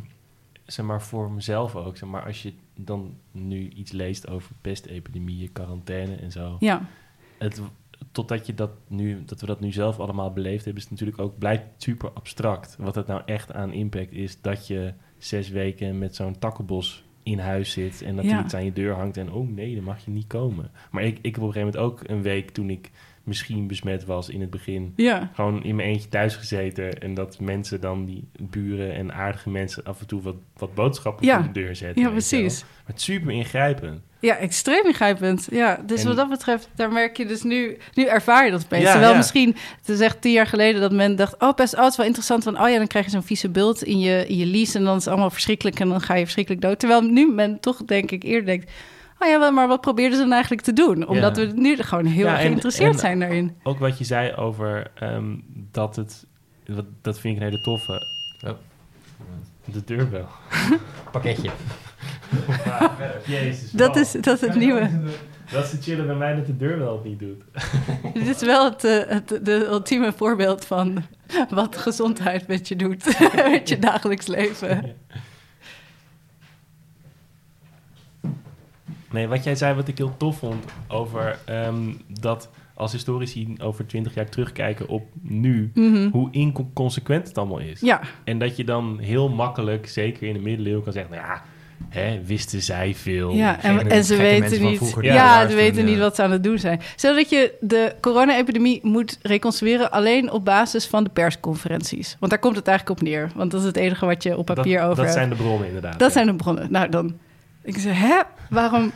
[0.66, 5.52] zeg maar, voor mezelf ook, zeg maar, als je dan nu iets leest over pestepidemieën,
[5.52, 6.56] quarantaine en zo.
[6.60, 6.88] Ja.
[7.38, 7.60] Het,
[8.12, 11.20] totdat je dat nu, dat we dat nu zelf allemaal beleefd hebben, is het natuurlijk
[11.20, 12.76] ook blijft super abstract.
[12.78, 17.38] Wat het nou echt aan impact is dat je zes weken met zo'n takkenbos in
[17.38, 20.10] huis zit en natuurlijk iets aan je deur hangt en oh nee, dan mag je
[20.10, 20.70] niet komen.
[20.90, 22.90] Maar ik, ik heb op een gegeven moment ook een week toen ik
[23.28, 24.92] misschien besmet was in het begin.
[24.96, 25.30] Ja.
[25.34, 27.00] Gewoon in mijn eentje thuis gezeten.
[27.00, 31.26] En dat mensen dan, die buren en aardige mensen, af en toe wat, wat boodschappen
[31.26, 31.38] ja.
[31.38, 32.02] op de deur zetten.
[32.02, 32.60] Ja, precies.
[32.60, 34.00] Maar het super ingrijpend.
[34.20, 35.48] Ja, extreem ingrijpend.
[35.50, 37.78] Ja, dus En- wat dat betreft, daar merk je dus nu...
[37.94, 38.82] Nu ervaar je dat opeens.
[38.82, 39.16] Ja, Terwijl ja.
[39.16, 40.80] misschien, het is echt tien jaar geleden...
[40.80, 42.42] dat men dacht, oh, best, oh, het is wel interessant.
[42.42, 44.78] Van, oh ja, dan krijg je zo'n vieze bult in je, in je lease...
[44.78, 46.78] en dan is het allemaal verschrikkelijk en dan ga je verschrikkelijk dood.
[46.78, 48.70] Terwijl nu men toch, denk ik, eerder denkt...
[49.18, 51.06] oh ja, maar wat probeerden ze dan eigenlijk te doen?
[51.08, 51.46] Omdat Ja.
[51.46, 53.56] we nu gewoon heel Ja, erg geïnteresseerd en- zijn daarin.
[53.62, 55.36] Ook wat je zei over ehm,
[55.72, 56.26] dat het...
[56.66, 58.06] Wat, dat vind ik een hele toffe.
[58.46, 58.50] Oh.
[59.64, 60.26] De deurbel.
[61.12, 61.50] Pakketje.
[63.26, 63.70] Jezus.
[63.70, 64.90] Dat is, dat is het nieuwe.
[65.52, 67.42] Dat is te chillen bij mij dat de deurbel het niet doet.
[68.14, 71.02] Dit is wel het, eh, het de ultieme voorbeeld van
[71.50, 73.18] wat gezondheid met je doet.
[73.50, 74.96] met je dagelijks leven.
[79.10, 83.86] Nee, wat jij zei, wat ik heel tof vond over ehm, dat als historici over
[83.86, 86.08] twintig jaar terugkijken op nu, Mhm.
[86.10, 87.80] hoe inconsequent het allemaal is.
[87.80, 91.42] Ja, En dat je dan heel makkelijk, zeker in de middeleeuwen, kan zeggen, nou ja,
[91.88, 93.32] hè, wisten zij veel.
[93.32, 94.94] Ja, en, ze weten niet.
[95.00, 95.88] ja, ze weten ja.
[95.90, 96.80] niet wat ze aan het doen zijn.
[96.96, 102.16] Zodat je de corona-epidemie moet reconstrueren alleen op basis van de persconferenties.
[102.18, 103.30] Want daar komt het eigenlijk op neer.
[103.34, 105.12] Want dat is het enige wat je op papier dat, over dat hebt.
[105.16, 105.98] zijn de bronnen inderdaad.
[105.98, 106.14] Dat ja.
[106.14, 106.66] zijn de bronnen.
[106.70, 107.14] Nou, dan.
[107.68, 108.20] Ik zeg, hè?
[108.50, 108.92] Waarom?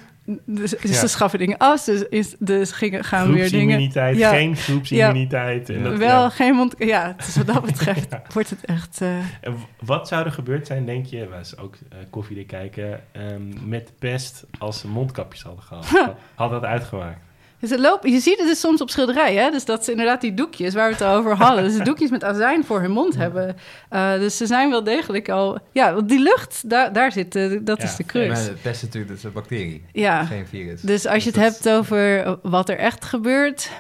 [0.47, 0.97] Dus, dus Ja.
[0.97, 1.85] ze schaffen dingen af.
[1.85, 3.49] Dus, is, dus gingen, gaan weer dingen.
[3.49, 4.31] Groepsimmuniteit, Ja.
[4.31, 5.71] geen groepsimmuniteit.
[5.71, 6.29] En dat, Wel ja.
[6.29, 6.75] geen mond.
[6.79, 9.01] Ja, dus wat dat betreft wordt het echt.
[9.01, 9.55] eh, En
[9.85, 14.45] wat zou er gebeurd zijn, denk je, was ook eh, koffiedik kijken, ehm, met pest
[14.59, 15.87] als ze mondkapjes hadden gehad?
[15.87, 17.21] Had- Had dat uitgemaakt?
[17.63, 19.43] Dus het je ziet het dus soms op schilderijen.
[19.45, 19.51] Hè?
[19.51, 21.65] Dus dat ze inderdaad die doekjes waar we het al over hadden.
[21.65, 23.57] Dus de doekjes met azijn voor hun mond hebben.
[23.93, 25.59] Uh, dus ze zijn wel degelijk al...
[25.73, 28.41] Ja, want die lucht, daar, daar zit, dat Ja, is de Maar crux.
[28.47, 30.81] het best natuurlijk, dat is een bacterie, Ja, geen virus.
[30.81, 33.71] dus als je het dat- hebt over wat er echt gebeurt...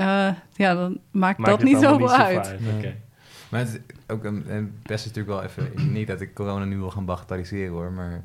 [0.00, 2.60] uh, ja, dan maakt, Maakt dat het niet allemaal zoveel niet uit.
[2.60, 2.76] Nee.
[2.76, 2.94] Oké.
[3.48, 5.92] Maar het, is ook een, een pest is natuurlijk wel even...
[5.92, 8.24] Niet dat ik corona nu wil gaan bagatelliseren hoor, maar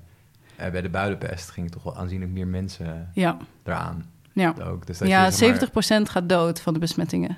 [0.55, 4.05] eh, bij de builenpest gingen toch wel aanzienlijk meer mensen Ja, eraan.
[4.39, 4.53] Ja.
[4.63, 4.87] Ook.
[4.87, 7.37] Dus dat ja je, zeg maar- 70% gaat dood van de besmettingen.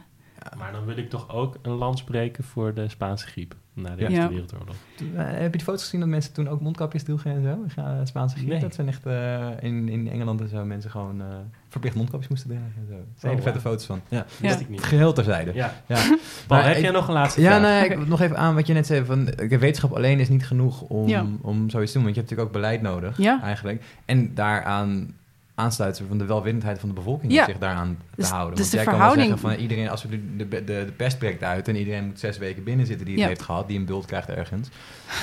[0.57, 4.01] Maar dan wil ik toch ook een lans breken voor de Spaanse griep na de
[4.01, 4.07] Ja.
[4.07, 4.29] Eerste Ja.
[4.29, 4.75] Wereldoorlog.
[4.95, 7.81] Toen, eh, heb je de foto's gezien dat mensen toen ook mondkapjes droegen en zo?
[7.81, 8.47] Ja, Spaanse griep.
[8.49, 8.59] Nee.
[8.59, 11.27] Dat zijn echt eh, in, in Engeland en zo mensen gewoon eh,
[11.69, 12.93] verplicht mondkapjes moesten dragen en zo.
[12.93, 14.01] Er zijn hele Oh, vette foto's van.
[14.07, 14.17] Ja.
[14.17, 14.25] Ja.
[14.47, 14.83] Wist ik niet.
[14.83, 15.53] Geheel terzijde.
[15.53, 15.73] Ja.
[15.85, 15.95] Ja.
[15.95, 17.61] Paul, Maar heb ik- jij nog een laatste Ja, vraag?
[17.61, 17.99] nou, ja, ik Oké.
[17.99, 19.05] wil nog even aan wat je net zei.
[19.05, 21.25] Van, wetenschap alleen is niet genoeg om, Ja.
[21.41, 22.03] om zoiets te doen.
[22.07, 23.41] Want je hebt natuurlijk ook beleid nodig, Ja.
[23.41, 23.83] eigenlijk.
[24.05, 25.13] En daaraan
[25.59, 27.39] aansluiten van de welwillendheid van de bevolking Ja.
[27.39, 28.55] om zich daaraan te Dus- houden.
[28.55, 30.63] dus Want de jij kan verhouding- wel zeggen van iedereen, als we de, de, de,
[30.85, 33.29] de pest breekt uit en iedereen moet zes weken binnen zitten die het Ja.
[33.29, 34.69] heeft gehad, die een bult krijgt ergens.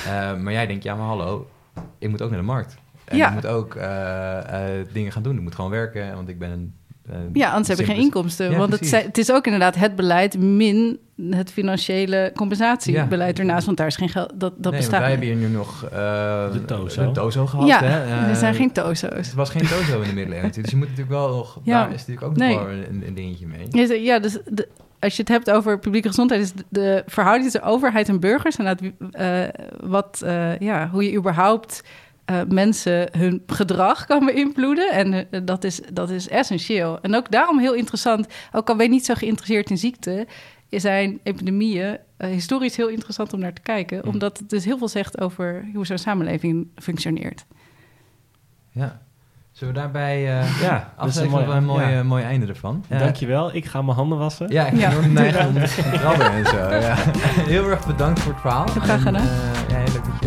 [0.05, 1.49] Eh, maar jij denkt, ja maar hallo,
[1.97, 2.75] ik moet ook naar de markt.
[3.05, 3.27] En Ja.
[3.27, 5.35] ik moet ook eh, eh, dingen gaan doen.
[5.35, 6.73] Ik moet gewoon werken, want ik ben een...
[7.11, 8.51] eh, Ja, anders heb je geen inkomsten.
[8.51, 10.99] Ja, want het, het is ook inderdaad het beleid min
[11.31, 13.43] het financiële compensatiebeleid Ja.
[13.43, 13.65] ernaast.
[13.65, 15.19] Want daar is geen geld, dat, dat nee, bestaat wij niet.
[15.19, 17.05] hebben hier nu nog eh, De Tozo.
[17.05, 17.67] de Tozo gehad.
[17.67, 17.99] Ja, hè?
[18.23, 19.01] er Eh, zijn geen tozo's.
[19.01, 20.55] Het was geen Tozo in de middeleeuwen natuurlijk.
[20.63, 21.59] Dus je moet natuurlijk wel nog...
[21.63, 21.79] Ja.
[21.83, 22.53] Daar is natuurlijk ook Nee.
[22.55, 24.01] nog wel een, een dingetje mee.
[24.03, 24.67] Ja, dus de,
[24.99, 28.57] als je het hebt over publieke gezondheid, is de, de verhouding tussen overheid en burgers
[28.57, 28.81] en dat,
[29.11, 29.41] eh,
[29.83, 31.83] wat, eh, ja, hoe je überhaupt
[32.27, 34.91] eh, mensen hun gedrag kan beïnvloeden.
[34.91, 37.01] En eh, dat, is, dat is essentieel.
[37.01, 40.27] En ook daarom heel interessant, ook al ben je niet zo geïnteresseerd in ziekte,
[40.69, 44.11] zijn epidemieën eh, historisch heel interessant om naar te kijken, Mm.
[44.13, 47.45] omdat het dus heel veel zegt over hoe zo'n samenleving functioneert.
[48.71, 49.01] Ja.
[49.51, 52.03] Zullen we daarbij uh, ja, dat is een mooi, mooi, een mooi, ja.
[52.03, 52.85] mooi einde ervan.
[52.89, 53.55] Uh, Dankjewel.
[53.55, 54.49] Ik ga mijn handen wassen.
[54.49, 55.07] Ja, ik ga ja.
[55.07, 56.57] neiging om te krabben en zo.
[56.57, 56.95] Ja.
[57.53, 58.67] Heel erg bedankt voor het verhaal.
[58.67, 59.15] Graag gedaan.
[59.15, 60.26] En, uh, ja, heel leuk dat je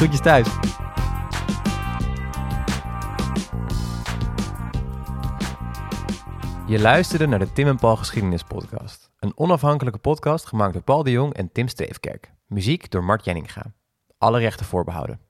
[0.00, 0.48] Groetjes thuis.
[6.66, 9.10] Je luisterde naar de Tim en Paul Geschiedenis Podcast.
[9.18, 12.32] Een onafhankelijke podcast gemaakt door Paul de Jong en Tim Streefkerk.
[12.46, 13.74] Muziek door Mart Jenninga.
[14.18, 15.29] Alle rechten voorbehouden.